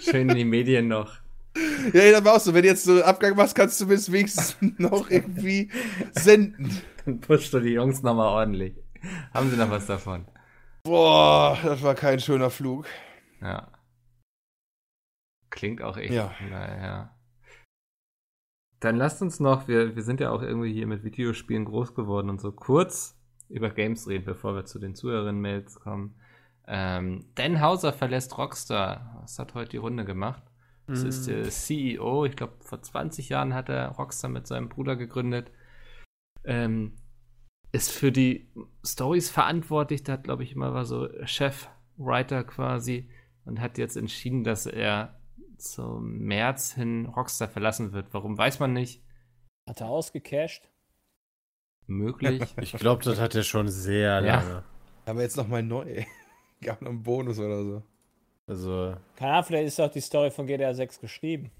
[0.00, 1.20] Schön in die Medien noch.
[1.92, 2.54] Ja, war auch so.
[2.54, 5.70] Wenn du jetzt so Abgang machst, kannst du mir wenigstens noch irgendwie
[6.12, 6.80] senden.
[7.04, 8.74] Dann pusht du die Jungs nochmal ordentlich.
[9.32, 10.26] Haben sie noch was davon?
[10.82, 12.86] Boah, das war kein schöner Flug.
[13.40, 13.68] Ja.
[15.50, 16.12] Klingt auch echt.
[16.12, 16.32] Ja.
[16.48, 17.16] Naja.
[18.80, 22.30] Dann lasst uns noch, wir, wir sind ja auch irgendwie hier mit Videospielen groß geworden
[22.30, 23.16] und so kurz
[23.50, 26.14] über Games reden, bevor wir zu den Zuhörerinnen-Mails kommen.
[26.66, 29.18] Ähm, Dan Hauser verlässt Rockstar.
[29.22, 30.42] Das hat heute die Runde gemacht.
[30.90, 32.24] Das ist der CEO.
[32.26, 35.50] Ich glaube, vor 20 Jahren hat er Rockstar mit seinem Bruder gegründet.
[36.44, 36.96] Ähm,
[37.72, 38.50] ist für die
[38.84, 40.02] Stories verantwortlich.
[40.02, 43.08] Da hat, glaube ich, immer war so Chef-Writer quasi
[43.44, 45.20] und hat jetzt entschieden, dass er
[45.56, 48.12] zum März hin Rockstar verlassen wird.
[48.12, 49.04] Warum weiß man nicht.
[49.68, 50.68] Hat er ausgecasht?
[51.86, 52.42] Möglich.
[52.60, 54.36] Ich glaube, das hat er schon sehr Ja.
[54.40, 54.64] lange.
[55.06, 56.04] Aber jetzt nochmal neu.
[56.62, 57.82] Gab noch einen Bonus oder so.
[58.50, 61.52] Also, Keine Ahnung, vielleicht ist doch die Story von GTA 6 geschrieben.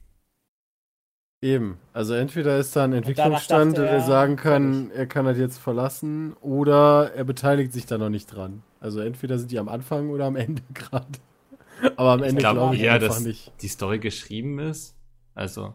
[1.41, 1.78] eben.
[1.93, 6.34] Also, entweder ist da ein Entwicklungsstand, der er, sagen kann, er kann das jetzt verlassen,
[6.41, 8.64] oder er beteiligt sich da noch nicht dran.
[8.80, 11.07] Also, entweder sind die am Anfang oder am Ende gerade.
[11.97, 13.53] Aber am Ende glaube glaube ich eher, einfach dass nicht.
[13.62, 14.97] die Story geschrieben ist.
[15.36, 15.74] Also,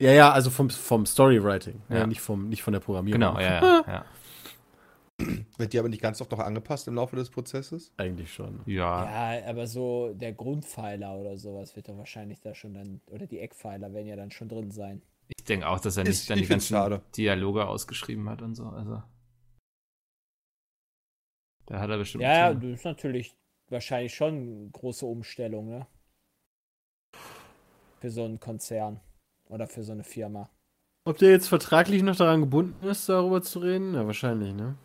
[0.00, 1.98] Ja, ja, also vom, vom Storywriting, ja.
[1.98, 2.06] Ja.
[2.06, 3.20] nicht, vom, nicht von der Programmierung.
[3.20, 3.84] genau, ja, ja.
[3.86, 4.04] ja.
[5.58, 7.92] Wird die aber nicht ganz oft noch angepasst im Laufe des Prozesses?
[7.96, 8.60] Eigentlich schon.
[8.66, 13.26] Ja, Ja, aber so der Grundpfeiler oder sowas wird doch wahrscheinlich da schon dann, oder
[13.26, 15.02] die Eckpfeiler werden ja dann schon drin sein.
[15.28, 17.02] ich denke auch, dass er Ist- nicht dann ich die find's ganzen schade.
[17.16, 18.64] Dialoge ausgeschrieben hat und so.
[18.64, 19.02] Also,
[21.66, 22.22] da hat er bestimmt.
[22.22, 23.34] Ja, ja, das ist natürlich
[23.68, 25.86] wahrscheinlich schon eine große Umstellung, ne?
[28.00, 29.00] Für so einen Konzern
[29.48, 30.50] oder für so eine Firma.
[31.04, 33.94] Ob der jetzt vertraglich noch daran gebunden ist, darüber zu reden?
[33.94, 34.76] Ja, wahrscheinlich, ne?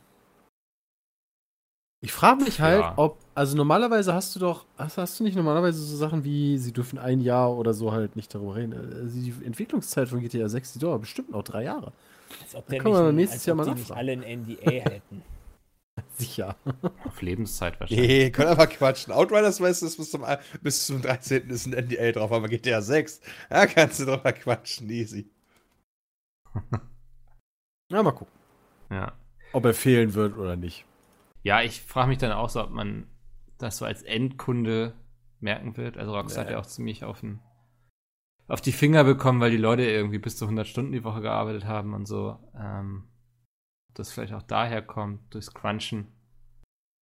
[2.00, 2.94] Ich frage mich halt, Ja.
[2.98, 6.72] ob, also normalerweise hast du doch, hast, hast du nicht normalerweise so Sachen wie, sie
[6.72, 8.74] dürfen ein Jahr oder so halt nicht darüber reden.
[8.74, 11.92] Also die Entwicklungszeit von GTA 6, die dauert bestimmt noch drei Jahre.
[12.42, 14.12] Als ob, Da der können wir nicht, nächstes als Jahr ob mal die nicht alle
[14.12, 15.24] ein NDA hätten.
[16.16, 16.56] Sicher.
[17.06, 18.08] Auf Lebenszeit wahrscheinlich.
[18.08, 19.12] Nee, können aber quatschen.
[19.12, 20.24] Outriders weißt du, bis zum,
[20.62, 21.50] bis zum 13.
[21.50, 25.28] ist ein NDA drauf, aber GTA 6, da kannst du drüber quatschen, easy.
[27.90, 28.34] Na, mal gucken,
[28.92, 29.14] Ja.
[29.54, 30.86] ob er fehlen wird oder nicht.
[31.48, 33.08] Ja, ich frage mich dann auch so, ob man
[33.58, 34.94] das so als Endkunde
[35.40, 35.98] merken wird.
[35.98, 37.40] Also Rockstar hat ja auch ziemlich auf, den,
[38.50, 41.64] auf die Finger bekommen, weil die Leute irgendwie bis zu 100 Stunden die Woche gearbeitet
[41.64, 42.38] haben und so.
[42.54, 43.08] Ähm,
[43.94, 46.12] das vielleicht auch daher kommt, durchs Crunchen.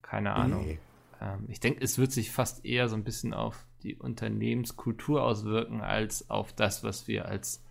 [0.00, 0.64] Keine Ahnung.
[0.64, 0.78] Nee.
[1.20, 5.80] Ähm, ich denke, es wird sich fast eher so ein bisschen auf die Unternehmenskultur auswirken,
[5.80, 7.64] als auf das, was wir als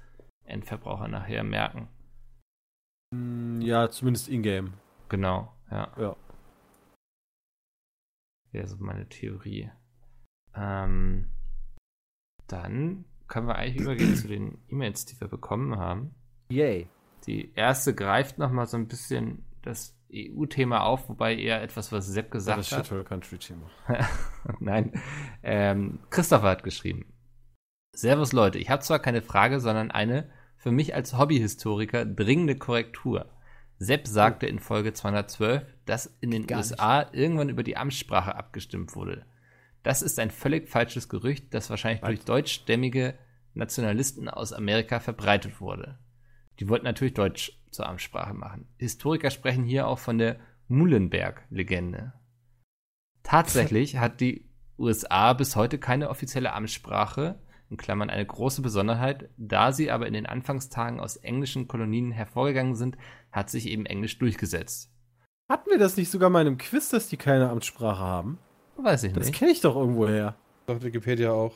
[0.43, 1.88] Endverbraucher nachher merken.
[3.11, 4.73] Mm, Ja, zumindest in-game.
[5.07, 5.93] Genau, ja.
[5.97, 6.15] Ja.
[8.56, 9.70] Wäre so meine Theorie.
[10.56, 11.30] Ähm,
[12.47, 16.16] dann können wir eigentlich übergehen zu den E-Mails, die wir bekommen haben.
[16.49, 16.88] Yay.
[17.28, 22.32] Die erste greift nochmal so ein bisschen das EU-Thema auf, wobei eher etwas, was Sepp
[22.32, 22.86] Das gesagt ist hat.
[22.86, 23.70] Shithole Country Thema.
[24.62, 24.93] Nein.
[25.43, 27.14] Ähm, Christopher hat geschrieben.
[27.93, 33.35] Servus Leute, ich habe zwar keine Frage, sondern eine für mich als Hobbyhistoriker dringende Korrektur.
[33.78, 38.95] Sepp sagte in Folge 212, dass in den Gar USA irgendwann über die Amtssprache abgestimmt
[38.95, 39.26] wurde.
[39.84, 43.15] Das ist ein völlig falsches Gerücht, das wahrscheinlich durch deutschstämmige
[43.53, 45.99] Nationalisten aus Amerika verbreitet wurde.
[46.59, 48.67] Die wollten natürlich Deutsch zur Amtssprache machen.
[48.78, 52.13] Historiker sprechen hier auch von der Muhlenberg-Legende.
[53.23, 57.39] Tatsächlich hat die USA bis heute keine offizielle Amtssprache,
[57.70, 62.76] in Klammern eine große Besonderheit, da sie aber in den Anfangstagen aus englischen Kolonien hervorgegangen
[62.76, 62.97] sind,
[63.32, 64.91] hat sich eben Englisch durchgesetzt.
[65.49, 68.39] Hatten wir das nicht sogar mal in einem Quiz, dass die keine Amtssprache haben?
[68.78, 69.38] Weiß ich Das nicht.
[69.38, 70.36] kenne ich doch irgendwo her.
[70.68, 71.53] Sagt Wikipedia auch.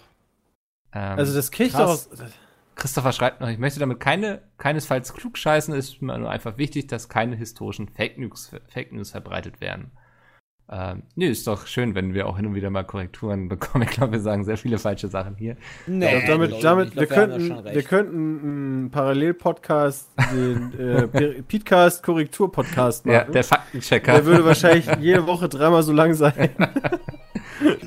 [0.93, 2.09] Ähm, Also das kenne ich doch aus.
[2.75, 6.87] Christopher schreibt noch, ich möchte damit keine, keinesfalls klugscheißen, es ist mir nur einfach wichtig,
[6.87, 9.91] dass keine historischen Fake News, Fake News verbreitet werden.
[10.71, 13.85] Ähm, nö, ist doch schön, wenn wir auch hin und wieder mal Korrekturen bekommen.
[13.85, 15.57] Ich glaube, wir sagen sehr viele falsche Sachen hier.
[15.87, 20.11] Nee, Also damit, glaub ich damit wir, glaub, haben da könnten, wir könnten einen Parallel-Podcast,
[20.31, 21.07] den äh,
[21.41, 23.15] Podcast Korrektur-Podcast machen.
[23.15, 24.13] Ja, der Faktenchecker.
[24.13, 26.49] der würde wahrscheinlich jede Woche dreimal so lang sein,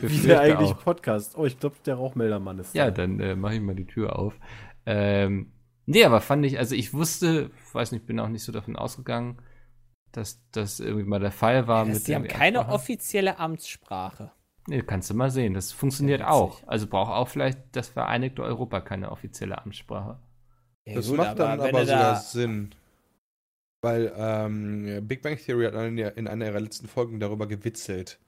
[0.00, 0.82] wie der eigentlich auch.
[0.82, 1.36] Podcast.
[1.36, 2.90] Oh, ich glaube, der Rauchmeldermann ist Ja, da.
[3.02, 4.34] dann äh, mache ich mal die Tür auf.
[4.86, 5.52] Ähm,
[5.86, 9.36] nee, aber fand ich, also ich wusste, weiß nicht, bin auch nicht so davon ausgegangen,
[10.12, 11.84] dass das irgendwie mal der Fall war.
[11.84, 12.74] Mit die haben keine Amtssprache.
[12.74, 14.32] offizielle Amtssprache.
[14.68, 15.54] Nee, kannst du mal sehen.
[15.54, 16.62] Das funktioniert Ja, auch.
[16.66, 20.20] Also braucht auch vielleicht das Vereinigte Europa keine offizielle Amtssprache.
[20.86, 22.74] Ja, Das gut, macht dann aber sogar da- Sinn.
[23.84, 25.74] Weil ähm, Big Bang Theory hat
[26.16, 28.20] in einer ihrer letzten Folgen darüber gewitzelt.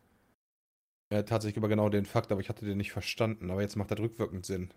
[1.12, 3.50] Ja, tatsächlich über genau den Fakt, aber ich hatte den nicht verstanden.
[3.52, 4.70] Aber jetzt macht das rückwirkend Sinn.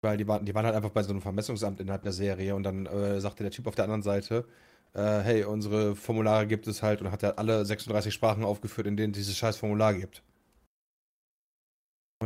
[0.00, 2.62] Weil die waren, die waren halt einfach bei so einem Vermessungsamt innerhalb der Serie und
[2.62, 4.46] dann äh, sagte der Typ auf der anderen Seite,
[4.94, 8.96] äh, hey, unsere Formulare gibt es halt und hat er alle 36 Sprachen aufgeführt, in
[8.96, 10.22] denen es dieses scheiß Formular gibt.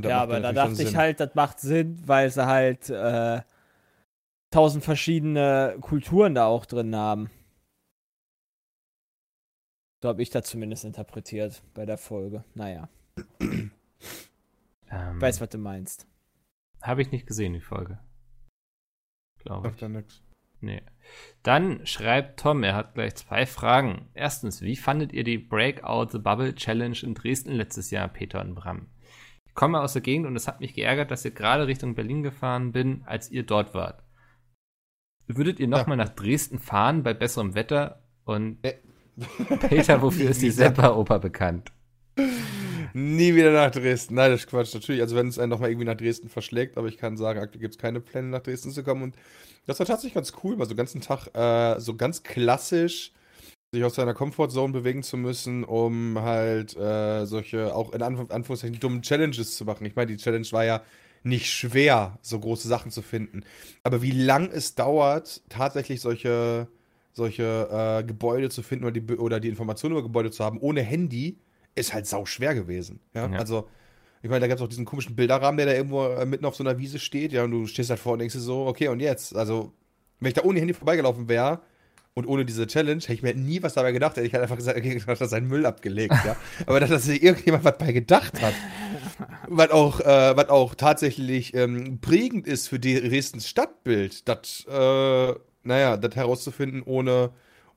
[0.03, 0.97] Ja, aber da dachte ich Sinn.
[0.97, 3.43] halt, das macht Sinn, weil sie halt äh,
[4.51, 7.31] tausend verschiedene Kulturen da auch drin haben.
[10.03, 12.43] So habe ich das zumindest interpretiert bei der Folge.
[12.55, 12.89] Naja,
[14.93, 16.07] Ähm, weiß, was du meinst.
[16.83, 17.99] Habe ich nicht gesehen, die Folge.
[19.41, 19.81] Glaube ich.
[19.81, 20.23] Ja nix.
[20.63, 20.83] Nee.
[21.43, 24.09] Dann schreibt Tom, er hat gleich zwei Fragen.
[24.15, 28.55] Erstens, wie fandet ihr die Breakout the Bubble Challenge in Dresden letztes Jahr, Peter und
[28.55, 28.87] Bram?
[29.47, 32.23] Ich komme aus der Gegend und es hat mich geärgert, dass ihr gerade Richtung Berlin
[32.23, 34.03] gefahren bin, als ihr dort wart.
[35.27, 38.03] Würdet ihr nochmal nach Dresden fahren bei besserem Wetter?
[38.25, 38.75] Und Äh.
[39.69, 40.51] Peter, wofür ist die.
[40.51, 41.73] Seppa-Oper bekannt?
[42.95, 44.15] Nie wieder nach Dresden.
[44.15, 44.75] Nein, das ist Quatsch.
[44.75, 47.61] Natürlich, also wenn es einen nochmal irgendwie nach Dresden verschlägt, aber ich kann sagen, aktuell
[47.61, 49.03] gibt es keine Pläne, nach Dresden zu kommen.
[49.03, 49.17] Und
[49.67, 53.13] das war tatsächlich ganz cool, mal so den ganzen Tag äh, so ganz klassisch
[53.75, 58.79] sich aus seiner Comfortzone bewegen zu müssen, um halt äh, solche, auch in Anf Anführungszeichen,
[58.79, 59.87] dummen Challenges zu machen.
[59.87, 60.83] Ich meine, die Challenge war ja
[61.23, 63.45] nicht schwer, so große Sachen zu finden.
[63.83, 66.69] Aber wie lang es dauert, tatsächlich solche,
[67.15, 70.83] solche äh, Gebäude zu finden oder die, oder die Informationen über Gebäude zu haben, ohne
[70.83, 71.39] Handy,
[71.75, 73.01] ist halt sau schwer gewesen.
[73.15, 73.29] Ja?
[73.29, 73.39] Ja.
[73.39, 73.69] Also,
[74.23, 76.55] ich meine, da gab es auch diesen komischen Bilderrahmen, der da irgendwo äh, mitten auf
[76.55, 78.89] so einer Wiese steht, ja, und du stehst halt vor und denkst dir so, okay,
[78.89, 79.35] und jetzt?
[79.35, 79.73] Also,
[80.21, 81.61] wenn ich da ohne Handy vorbeigelaufen wäre
[82.15, 84.57] und ohne diese Challenge, hätte ich mir nie was dabei gedacht, hätte ich halt einfach
[84.57, 86.37] gesagt, okay, hat er seinen Müll abgelegt, ja.
[86.67, 88.55] Aber dass sich irgendjemand was bei gedacht hat,
[89.49, 95.97] was auch, äh, was auch tatsächlich ähm, prägend ist für Dresdens Stadtbild, das, äh, naja,
[95.97, 97.31] das herauszufinden ohne,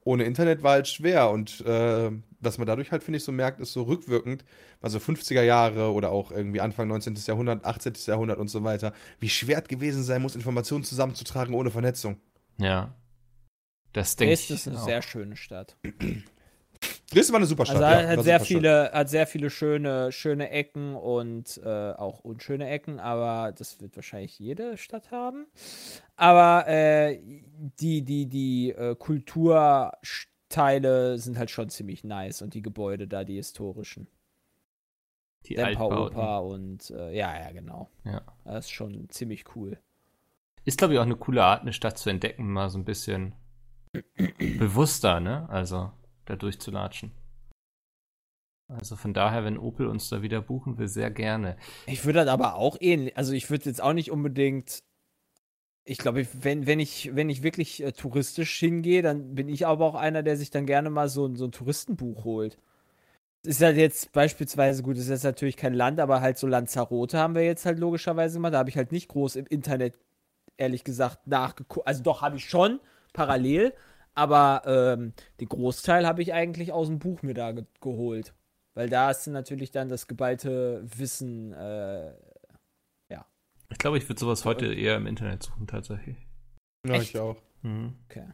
[0.05, 1.29] ohne Internet war halt schwer.
[1.31, 4.45] Und äh, was man dadurch halt, finde ich, so merkt, ist so rückwirkend,
[4.81, 7.15] also 50er Jahre oder auch irgendwie Anfang 19.
[7.25, 7.93] Jahrhundert, 18.
[8.05, 12.17] Jahrhundert und so weiter, wie schwer es gewesen sein muss, Informationen zusammenzutragen ohne Vernetzung.
[12.57, 12.93] Ja.
[13.91, 14.47] Das denke ich.
[14.47, 14.85] Dresden ist eine auch.
[14.85, 15.75] sehr schöne Stadt.
[17.11, 17.81] Dresden war eine super Stadt.
[17.81, 22.67] Also ja, hat, sehr viele, hat sehr viele schöne, schöne Ecken und äh, auch unschöne
[22.67, 25.45] Ecken, aber das wird wahrscheinlich jede Stadt haben.
[26.15, 27.19] Aber äh,
[27.79, 33.35] die, die, die äh, Kulturteile sind halt schon ziemlich nice und die Gebäude da, die
[33.35, 34.07] historischen.
[35.45, 35.59] Die.
[35.59, 37.91] Oper und äh, ja, ja, genau.
[38.03, 38.23] Ja.
[38.45, 39.77] Das ist schon ziemlich cool.
[40.63, 43.35] Ist, glaube ich, auch eine coole Art, eine Stadt zu entdecken, mal so ein bisschen
[44.57, 45.47] bewusster, ne?
[45.49, 45.91] Also
[46.25, 47.11] da durchzulatschen.
[48.67, 51.55] Also von daher, wenn Opel uns da wieder buchen will, sehr gerne.
[51.85, 54.83] Ich würde das aber auch ähnlich, also ich würde jetzt auch nicht unbedingt,
[55.83, 59.85] ich glaube, wenn, wenn, ich, wenn ich wirklich äh, touristisch hingehe, dann bin ich aber
[59.85, 62.57] auch einer, der sich dann gerne mal so, so ein Touristenbuch holt.
[63.43, 67.35] Ist halt jetzt beispielsweise, gut, ist jetzt natürlich kein Land, aber halt so Lanzarote haben
[67.35, 68.49] wir jetzt halt logischerweise mal.
[68.49, 69.99] Da habe ich halt nicht groß im Internet,
[70.57, 71.85] ehrlich gesagt, nachgeguckt.
[71.85, 72.79] Also doch, habe ich schon,
[73.13, 73.73] parallel,
[74.15, 78.33] aber ähm, den Großteil habe ich eigentlich aus dem Buch mir da ge geholt.
[78.73, 82.13] Weil da ist natürlich dann das geballte Wissen, äh,
[83.71, 86.17] Ich glaube, ich würde sowas heute eher im Internet suchen, tatsächlich.
[86.87, 87.15] Ja, Echt?
[87.15, 87.37] ich auch.
[87.61, 87.95] Mhm.
[88.05, 88.27] okay.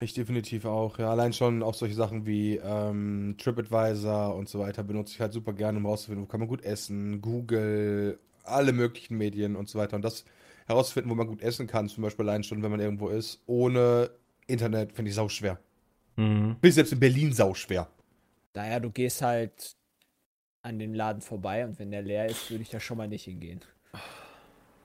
[0.00, 0.98] Ich definitiv auch.
[0.98, 5.32] Ja, allein schon auch solche Sachen wie ähm, TripAdvisor und so weiter benutze ich halt
[5.32, 9.78] super gerne, um rauszufinden, wo kann man gut essen, Google, alle möglichen Medien und so
[9.78, 9.96] weiter.
[9.96, 10.24] Und das
[10.66, 14.10] herauszufinden, wo man gut essen kann, zum Beispiel allein schon, wenn man irgendwo ist, ohne
[14.48, 15.58] Internet, finde ich sauschwer.
[16.16, 16.56] Mhm.
[16.60, 17.88] Bin ich selbst in Berlin sauschwer.
[18.54, 19.76] Naja, du gehst halt
[20.62, 23.24] an dem Laden vorbei und wenn der leer ist, würde ich da schon mal nicht
[23.24, 23.60] hingehen.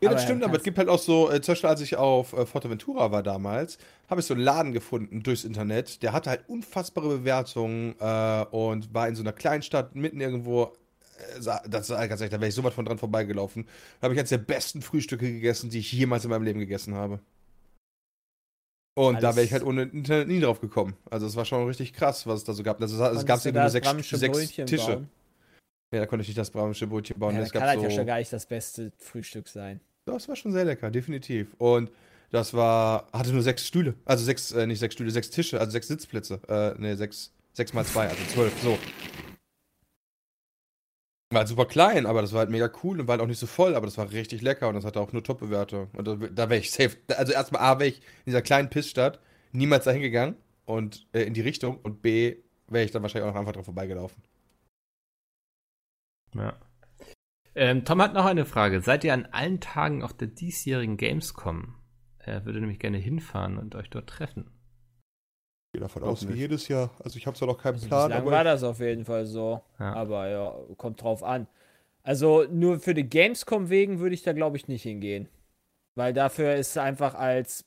[0.01, 1.95] Ja, Aber das stimmt, aber es gibt halt auch so, äh, zum Beispiel als ich
[1.95, 3.77] auf äh, Forteventura war damals,
[4.09, 8.93] habe ich so einen Laden gefunden durchs Internet, der hatte halt unfassbare Bewertungen äh, und
[8.93, 10.73] war in so einer Kleinstadt mitten irgendwo,
[11.17, 11.39] äh,
[11.69, 13.65] das ist ganz ehrlich, da wäre ich so weit von dran vorbeigelaufen.
[13.99, 16.95] Da habe ich eines der besten Frühstücke gegessen, die ich jemals in meinem Leben gegessen
[16.95, 17.19] habe.
[18.95, 20.93] Und da Alles- wäre ich halt ohne Internet nie drauf gekommen.
[21.09, 22.79] Also es war schon richtig krass, was es da so gab.
[22.81, 24.85] Also, es gab irgendwie da nur sechs, sechs Tische.
[24.85, 25.09] bauen?
[25.91, 27.35] Ja, da konnte ich nicht das brahmische Brötchen bauen.
[27.35, 29.79] Ja, das kann halt ja so schon gar nicht das beste Frühstück sein.
[30.05, 31.53] Das war schon sehr lecker, definitiv.
[31.59, 31.91] Und
[32.31, 33.93] das war, hatte nur sechs Stühle.
[34.05, 36.39] Also sechs, äh, nicht sechs Stühle, sechs Tische, also sechs Sitzplätze.
[36.47, 38.77] Äh, ne, sechs, sechs mal zwei, also zwölf, so.
[41.33, 43.39] War halt super klein, aber das war halt mega cool und war halt auch nicht
[43.39, 45.89] so voll, aber das war richtig lecker und das hatte auch nur Top-Bewertung.
[45.93, 46.95] Und da, da wäre ich safe.
[47.17, 49.19] Also erstmal A, wäre ich in dieser kleinen Pissstadt
[49.51, 52.35] niemals dahin gegangen und äh, in die Richtung und B,
[52.67, 54.21] wäre ich dann wahrscheinlich auch noch einfach dran vorbeigelaufen.
[56.35, 56.55] Ja.
[57.55, 58.81] Ähm, Tom hat noch eine Frage.
[58.81, 61.75] Seid ihr an allen Tagen auf der diesjährigen Gamescom?
[62.19, 64.49] Er würde nämlich gerne hinfahren und euch dort treffen.
[65.73, 66.37] Ich gehe davon aus, wie nicht.
[66.37, 66.91] jedes Jahr.
[67.03, 69.25] Also ich habe zwar noch keinen Also Plan, bislang aber war das auf jeden Fall
[69.25, 69.59] so.
[69.79, 69.93] Ja.
[69.93, 71.47] Aber ja, kommt drauf an.
[72.03, 75.29] Also nur für die Gamescom wegen würde ich da glaube ich nicht hingehen.
[75.95, 77.65] Weil dafür ist einfach als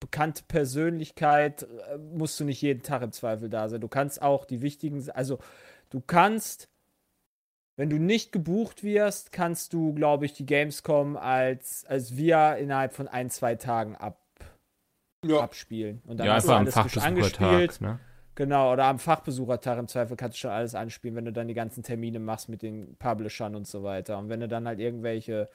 [0.00, 3.80] bekannte Persönlichkeit, äh, musst du nicht jeden Tag im Zweifel da sein.
[3.80, 5.38] Du kannst auch die wichtigen, also
[5.90, 6.68] du kannst,
[7.76, 12.92] wenn du nicht gebucht wirst, kannst du, glaube ich, die Gamescom als, als wir innerhalb
[12.92, 14.25] von ein, zwei Tagen ab,
[15.30, 15.40] ja.
[15.40, 16.02] abspielen.
[16.06, 17.80] Und dann ja, hast du am Fachbesuchertag.
[17.80, 17.98] Ne?
[18.34, 21.54] Genau, oder am Fachbesuchertag im Zweifel kannst du schon alles anspielen, wenn du dann die
[21.54, 24.18] ganzen Termine machst mit den Publishern und so weiter.
[24.18, 25.48] Und wenn du dann halt irgendwelche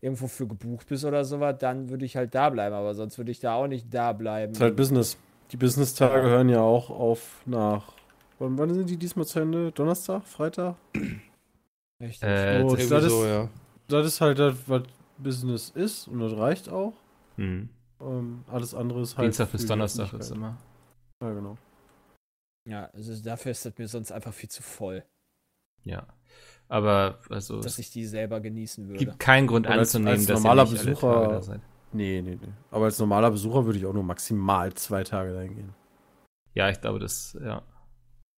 [0.00, 3.30] irgendwo für gebucht bist oder sowas, dann würde ich halt da bleiben, aber sonst würde
[3.32, 4.52] ich da auch nicht da bleiben.
[4.52, 5.18] ist halt Business.
[5.52, 7.92] Die Business-Tage hören ja auch auf nach.
[8.38, 9.72] Wann, wann sind die diesmal zu Ende?
[9.72, 10.24] Donnerstag?
[10.24, 10.76] Freitag?
[12.00, 12.22] Richtig.
[12.28, 13.48] Äh, Oh, das, das ist- so, ja.
[13.88, 14.82] Das ist halt das, was
[15.18, 16.92] Business ist und das reicht auch.
[17.36, 17.68] hm.
[18.00, 19.26] Ähm, alles andere ist halt.
[19.26, 20.56] Dienstag bis Donnerstag ist immer.
[21.22, 21.58] Ja, genau.
[22.68, 25.04] ja, also dafür ist das mir sonst einfach viel zu voll,
[25.84, 26.06] Ja.
[26.68, 29.04] Aber also dass ich die selber genießen würde.
[29.04, 31.42] gibt keinen Grund Aber als- anzunehmen, als dass normaler ihr nicht alle Besucher- Tage da
[31.42, 31.60] seid.
[31.92, 32.52] Nee, nee, nee.
[32.70, 35.74] Aber als normaler Besucher würde ich auch nur maximal zwei Tage dahin gehen.
[36.54, 37.62] Ja, ich glaube, das, ja.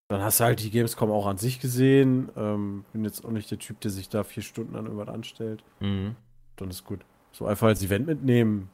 [0.08, 2.30] Dann hast du halt die Gamescom auch an sich gesehen.
[2.36, 5.62] Ähm, bin jetzt auch nicht der Typ, der sich da vier Stunden an irgendwas anstellt.
[5.80, 6.16] Mhm.
[6.56, 7.04] Dann ist gut.
[7.32, 8.70] So einfach als Event mitnehmen.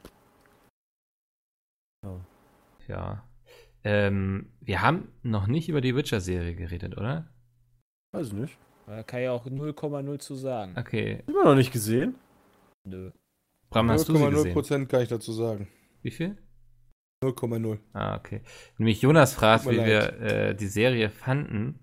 [2.87, 3.23] Ja.
[3.83, 7.29] Ähm, wir haben noch nicht über die Witcher-Serie geredet, oder?
[8.11, 8.57] Weiß ich nicht.
[8.87, 10.75] Da kann ich auch 0,0 zu sagen.
[10.77, 11.23] Okay.
[11.27, 12.15] Immer noch nicht gesehen.
[12.83, 13.11] Nö.
[13.69, 14.57] Bram, hast du sie gesehen?
[14.57, 15.67] 0,0% kann ich dazu sagen.
[16.01, 16.37] Wie viel?
[17.23, 17.77] 0,0.
[17.93, 18.41] Ah, okay.
[18.77, 21.79] Nämlich Jonas fragt, wie mir wir äh, die Serie fanden.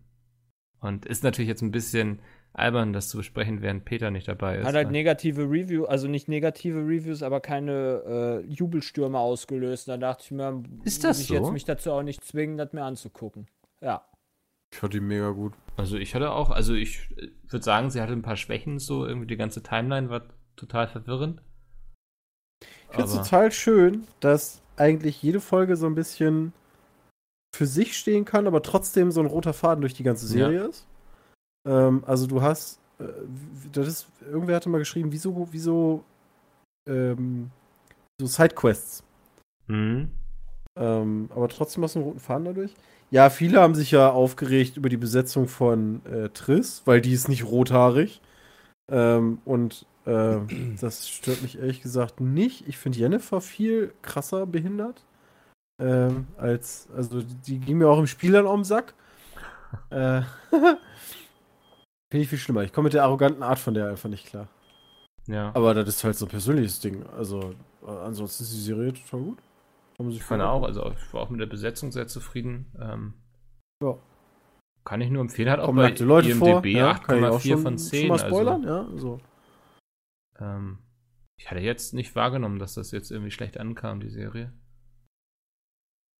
[0.80, 2.20] Und ist natürlich jetzt ein bisschen
[2.56, 4.66] albern, das zu besprechen, während Peter nicht dabei ist.
[4.66, 4.92] Hat halt ne?
[4.92, 9.88] negative Review, also nicht negative Reviews, aber keine äh, Jubelstürme ausgelöst.
[9.88, 11.34] Da dachte ich mir, Ist das muss ich so?
[11.34, 13.46] jetzt mich dazu auch nicht zwingen, das mir anzugucken.
[13.80, 14.06] Ja.
[14.72, 15.52] Ich fand die mega gut.
[15.76, 17.14] Also ich hatte auch, also ich
[17.48, 20.22] würde sagen, sie hatte ein paar Schwächen, so irgendwie die ganze Timeline war
[20.56, 21.42] total verwirrend.
[22.62, 26.52] Ich finde es total schön, dass eigentlich jede Folge so ein bisschen
[27.54, 30.86] für sich stehen kann, aber trotzdem so ein roter Faden durch die ganze Serie ist.
[31.66, 33.04] Ähm, also du hast, äh,
[33.72, 36.04] das ist, irgendwer hatte mal geschrieben, wieso, wieso,
[36.88, 37.50] ähm,
[38.20, 39.02] so Sidequests.
[39.66, 40.10] Mhm.
[40.78, 42.74] Ähm, aber trotzdem hast du einen roten Faden dadurch.
[43.10, 47.28] Ja, viele haben sich ja aufgeregt über die Besetzung von äh, Triss, weil die ist
[47.28, 48.20] nicht rothaarig.
[48.90, 50.38] Ähm, und äh,
[50.80, 52.68] das stört mich ehrlich gesagt nicht.
[52.68, 55.04] Ich finde Jennifer viel krasser behindert.
[55.78, 58.94] Ähm, als, also die, die ging mir auch im Spiel dann um den Sack.
[59.90, 60.22] äh,
[62.16, 62.62] Finde ich viel schlimmer.
[62.62, 64.48] Ich komme mit der arroganten Art von der einfach nicht klar.
[65.26, 65.54] Ja.
[65.54, 67.04] Aber das ist halt so ein persönliches Ding.
[67.08, 67.54] Also,
[67.86, 69.38] äh, ansonsten ist die Serie total gut.
[70.08, 72.72] Ich fand auch, also ich war auch mit der Besetzung sehr zufrieden.
[72.80, 73.12] Ähm,
[73.82, 73.98] Ja.
[74.86, 76.64] Kann ich nur empfehlen, hat auch Kommen bei Leute IMDb.
[76.74, 78.08] Ja, kann ich auch 8,4 schon, von schon 10.
[78.08, 78.98] mal spoilern, Also, ja.
[78.98, 79.20] So.
[80.40, 80.78] ähm,
[81.38, 84.54] ich hatte jetzt nicht wahrgenommen, dass das jetzt irgendwie schlecht ankam, die Serie.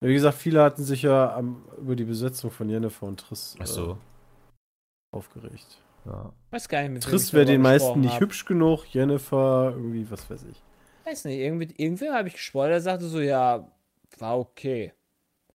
[0.03, 3.57] Ja, wie gesagt, viele hatten sich ja am, über die Besetzung von Jennifer und Triss
[3.59, 3.93] Ach so.
[3.93, 5.81] äh, aufgeregt.
[6.07, 6.33] Ja.
[6.51, 8.21] Weiß gar nicht, mit Triss wäre den meisten nicht hab.
[8.21, 10.63] hübsch genug, Jennifer irgendwie, was weiß ich.
[11.05, 13.71] Weiß nicht, irgendwie, irgendwer habe ich gespoilert, der sagte so, ja,
[14.19, 14.93] war okay.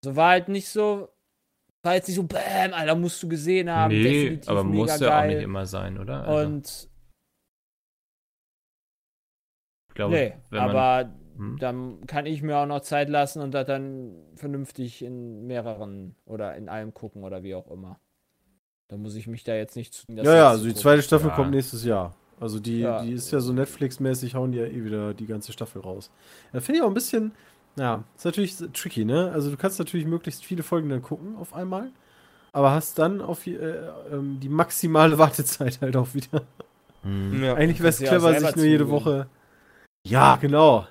[0.04, 1.10] So war halt nicht so,
[1.84, 3.94] war jetzt nicht so, bam, Alter, musst du gesehen haben.
[3.94, 5.36] nee, definitiv aber mega muss ja auch geil.
[5.36, 6.24] nicht immer sein, oder?
[6.26, 6.90] Also, Und,
[9.88, 11.58] ich glaube, nee, wenn man, aber hm?
[11.60, 16.56] dann kann ich mir auch noch Zeit lassen und das dann vernünftig in mehreren oder
[16.56, 18.00] in allem gucken oder wie auch immer.
[18.92, 20.04] Da muss ich mich da jetzt nicht zu.
[20.10, 20.82] ja, ja, also die gucken.
[20.82, 21.36] zweite Staffel Ja.
[21.36, 22.14] kommt nächstes Jahr.
[22.42, 23.02] Also die, Ja.
[23.02, 26.12] die ist ja so Netflix-mäßig, hauen die ja eh wieder die ganze Staffel raus.
[26.52, 27.32] Da finde ich auch ein bisschen,
[27.78, 29.32] ja, ist natürlich tricky, ne?
[29.32, 31.90] Also du kannst natürlich möglichst viele Folgen dann gucken auf einmal,
[32.52, 36.44] aber hast dann auf die, äh, ähm, die maximale Wartezeit halt auch wieder.
[37.04, 37.44] Hm.
[37.44, 37.54] Ja.
[37.54, 38.90] Eigentlich wäre es clever, sich nur jede.
[38.90, 39.28] Woche.
[40.06, 40.86] Ja, genau.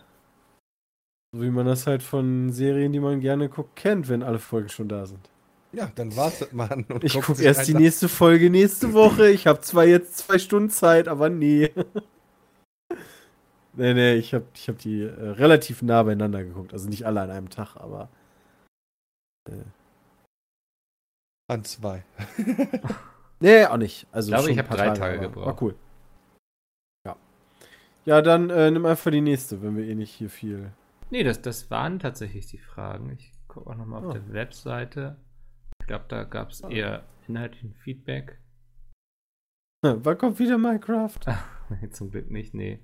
[1.34, 4.70] So wie man das halt von Serien, die man gerne guckt, kennt, wenn alle Folgen
[4.70, 5.28] schon da sind.
[5.72, 6.84] Ja, dann wartet man.
[6.84, 9.30] Und Ich gucke erst die nächste Folge nächste Woche.
[9.30, 11.72] Ich habe zwar jetzt zwei Stunden Zeit, aber nee.
[13.74, 16.72] nee, nee, ich habe ich hab die äh, relativ nah beieinander geguckt.
[16.72, 18.08] Also nicht alle an einem Tag, aber.
[21.48, 22.04] An zwei.
[23.42, 24.06] Nee, auch nicht.
[24.12, 25.46] Also Ich glaube, ich ein hab paar drei Tage aber gebraucht.
[25.46, 25.74] War cool.
[27.06, 27.16] Ja.
[28.04, 30.72] Ja, dann äh, nimm einfach die nächste, wenn wir eh nicht hier viel.
[31.08, 33.08] Nee, das, das waren tatsächlich die Fragen.
[33.18, 34.18] Ich gucke auch nochmal auf Ah.
[34.18, 35.16] der Webseite.
[35.90, 38.38] Ich glaube, da gab es eher inhaltlichen Feedback.
[39.82, 41.18] Wann kommt wieder Minecraft?
[41.68, 42.78] Nee, Zum Glück nicht, nee.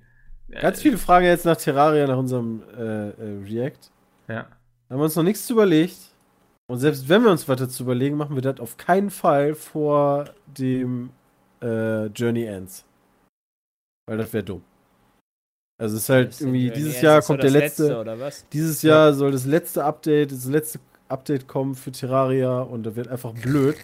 [0.49, 3.91] Ganz Äh, viele Fragen jetzt nach Terraria, nach unserem äh, äh, React.
[4.27, 4.43] Ja.
[4.43, 4.49] Da
[4.89, 5.97] haben wir uns noch nichts zu überlegt.
[6.69, 10.25] Und selbst wenn wir uns was dazu überlegen, machen wir das auf keinen Fall vor
[10.45, 11.11] dem
[11.61, 12.85] äh, Journey Ends.
[14.05, 14.65] Weil das wäre dumm.
[15.79, 18.45] Also es ist halt irgendwie, Journey dieses Ends Jahr kommt der letzte, oder was?
[18.49, 20.79] dieses Jahr soll das letzte Update, das letzte
[21.09, 23.75] Update kommen für Terraria und da wird einfach blöd.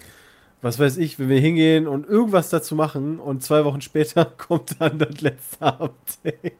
[0.61, 4.79] Was weiß ich, wenn wir hingehen und irgendwas dazu machen und zwei Wochen später kommt
[4.79, 6.53] dann das letzte Update.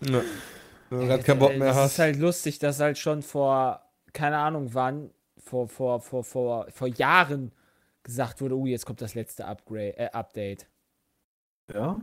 [0.00, 0.20] Ja.
[0.90, 1.92] Wenn du gerade keinen Bock mehr Es hast.
[1.92, 3.80] ist halt lustig, dass halt schon vor,
[4.12, 7.52] keine Ahnung wann, vor, vor, vor, vor, vor Jahren
[8.02, 10.66] gesagt wurde, oh, jetzt kommt das letzte Upgrade, äh, Update.
[11.72, 11.98] Ja.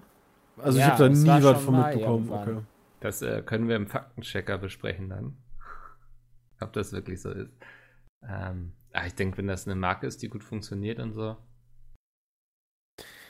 [0.58, 2.32] Also Ja, ich habe da das nie was von mitbekommen.
[2.32, 2.58] Okay.
[3.00, 5.38] Das äh, können wir im Faktenchecker besprechen dann.
[6.62, 7.52] Ob das wirklich so ist.
[8.28, 11.38] Ähm, ah, ich denke, wenn das eine Marke ist, die gut funktioniert und so.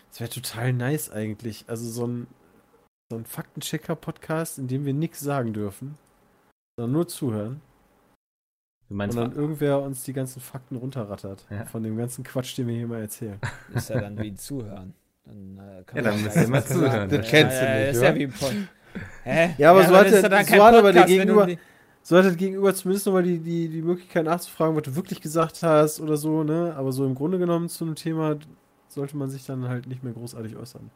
[0.09, 1.65] Das wäre total nice eigentlich.
[1.67, 2.27] Also so ein,
[3.09, 5.97] so ein Faktenchecker-Podcast, in dem wir nichts sagen dürfen,
[6.77, 7.61] sondern nur zuhören.
[8.89, 11.45] Du meinst, und dann irgendwer uns die ganzen Fakten runterrattert.
[11.49, 11.65] Ja.
[11.65, 13.39] Von dem ganzen Quatsch, den wir hier mal erzählen.
[13.73, 14.93] Ist ja dann wie Zuhören.
[15.23, 17.09] Dann, äh, kann Ja, man dann ja müsst ihr mal zuhören.
[17.09, 18.09] Das kennst du ja, nicht, Ist oder?
[18.09, 18.53] ja wie ein Pod.
[19.23, 19.55] Hä?
[19.57, 21.59] Ja, aber so dann hat ist er- so kein hat aber der Gegenüber- die-
[22.03, 25.61] So hat das Gegenüber zumindest nochmal die, die, die Möglichkeit nachzufragen, was du wirklich gesagt
[25.61, 26.73] hast oder so, ne?
[26.75, 28.37] Aber so im Grunde genommen zu einem Thema
[28.87, 30.89] sollte man sich dann halt nicht mehr großartig äußern.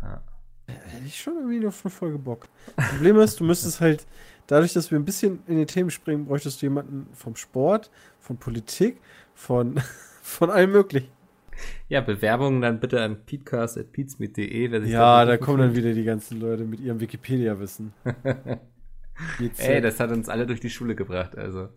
[0.00, 0.22] Ja.
[0.66, 2.46] Hätte ich schon irgendwie auf eine Folge Bock.
[2.76, 4.06] Problem ist, du müsstest halt,
[4.46, 7.90] dadurch, dass wir ein bisschen in die Themen springen, bräuchtest du jemanden vom Sport,
[8.20, 9.00] von Politik,
[9.34, 9.80] von,
[10.22, 11.10] von allem möglichen.
[11.88, 14.86] ja, Bewerbungen dann bitte an peatcast.peatsmeet.de.
[14.88, 17.92] Ja, da kommen dann wieder die ganzen Leute mit ihrem Wikipedia-Wissen.
[19.58, 21.68] Ey, das hat uns alle durch die Schule gebracht, also.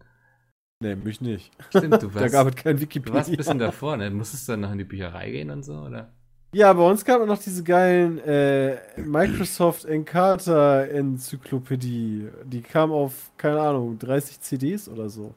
[0.84, 1.52] Nee, mich nicht.
[1.70, 3.14] Stimmt, du Da warst, gab es kein du Wikipedia.
[3.14, 4.10] warst ein bisschen davor, ne?
[4.10, 6.12] Musstest du dann noch in die Bücherei gehen und so, oder?
[6.54, 12.28] Ja, bei uns gab es noch diese geilen äh, Microsoft Encarta Enzyklopädie.
[12.46, 15.34] Die kam auf, keine Ahnung, 30 CDs oder so.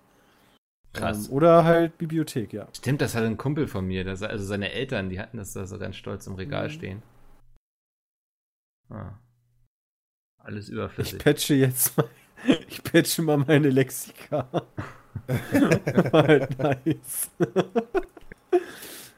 [0.92, 1.28] Krass.
[1.28, 2.66] Ähm, oder halt Bibliothek, ja.
[2.76, 5.66] Stimmt, das hat ein Kumpel von mir, das, also seine Eltern, die hatten das da
[5.66, 6.70] so ganz stolz im Regal Mhm.
[6.72, 7.02] stehen.
[8.90, 9.12] Ah.
[10.44, 11.18] Alles Ich überflüssig.
[11.24, 12.08] patche jetzt mal,
[12.68, 14.48] ich patche mal meine Lexika.
[16.12, 17.30] War halt nice.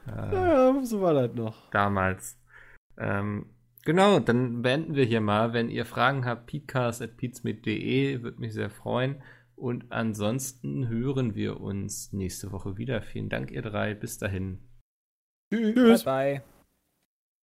[0.09, 0.33] Ah.
[0.33, 1.69] ja, so war das noch.
[1.73, 2.39] damals.
[2.97, 3.47] Ähm,
[3.85, 5.53] genau, dann beenden wir hier mal.
[5.53, 9.21] Wenn ihr Fragen habt, peatcast.peatsmeet.de, würde mich sehr freuen.
[9.57, 13.03] Und ansonsten hören wir uns nächste Woche wieder.
[13.03, 13.95] Vielen Dank, ihr drei.
[13.95, 14.61] Bis dahin.
[15.53, 16.05] Tschüss.
[16.05, 16.56] Bye, bye.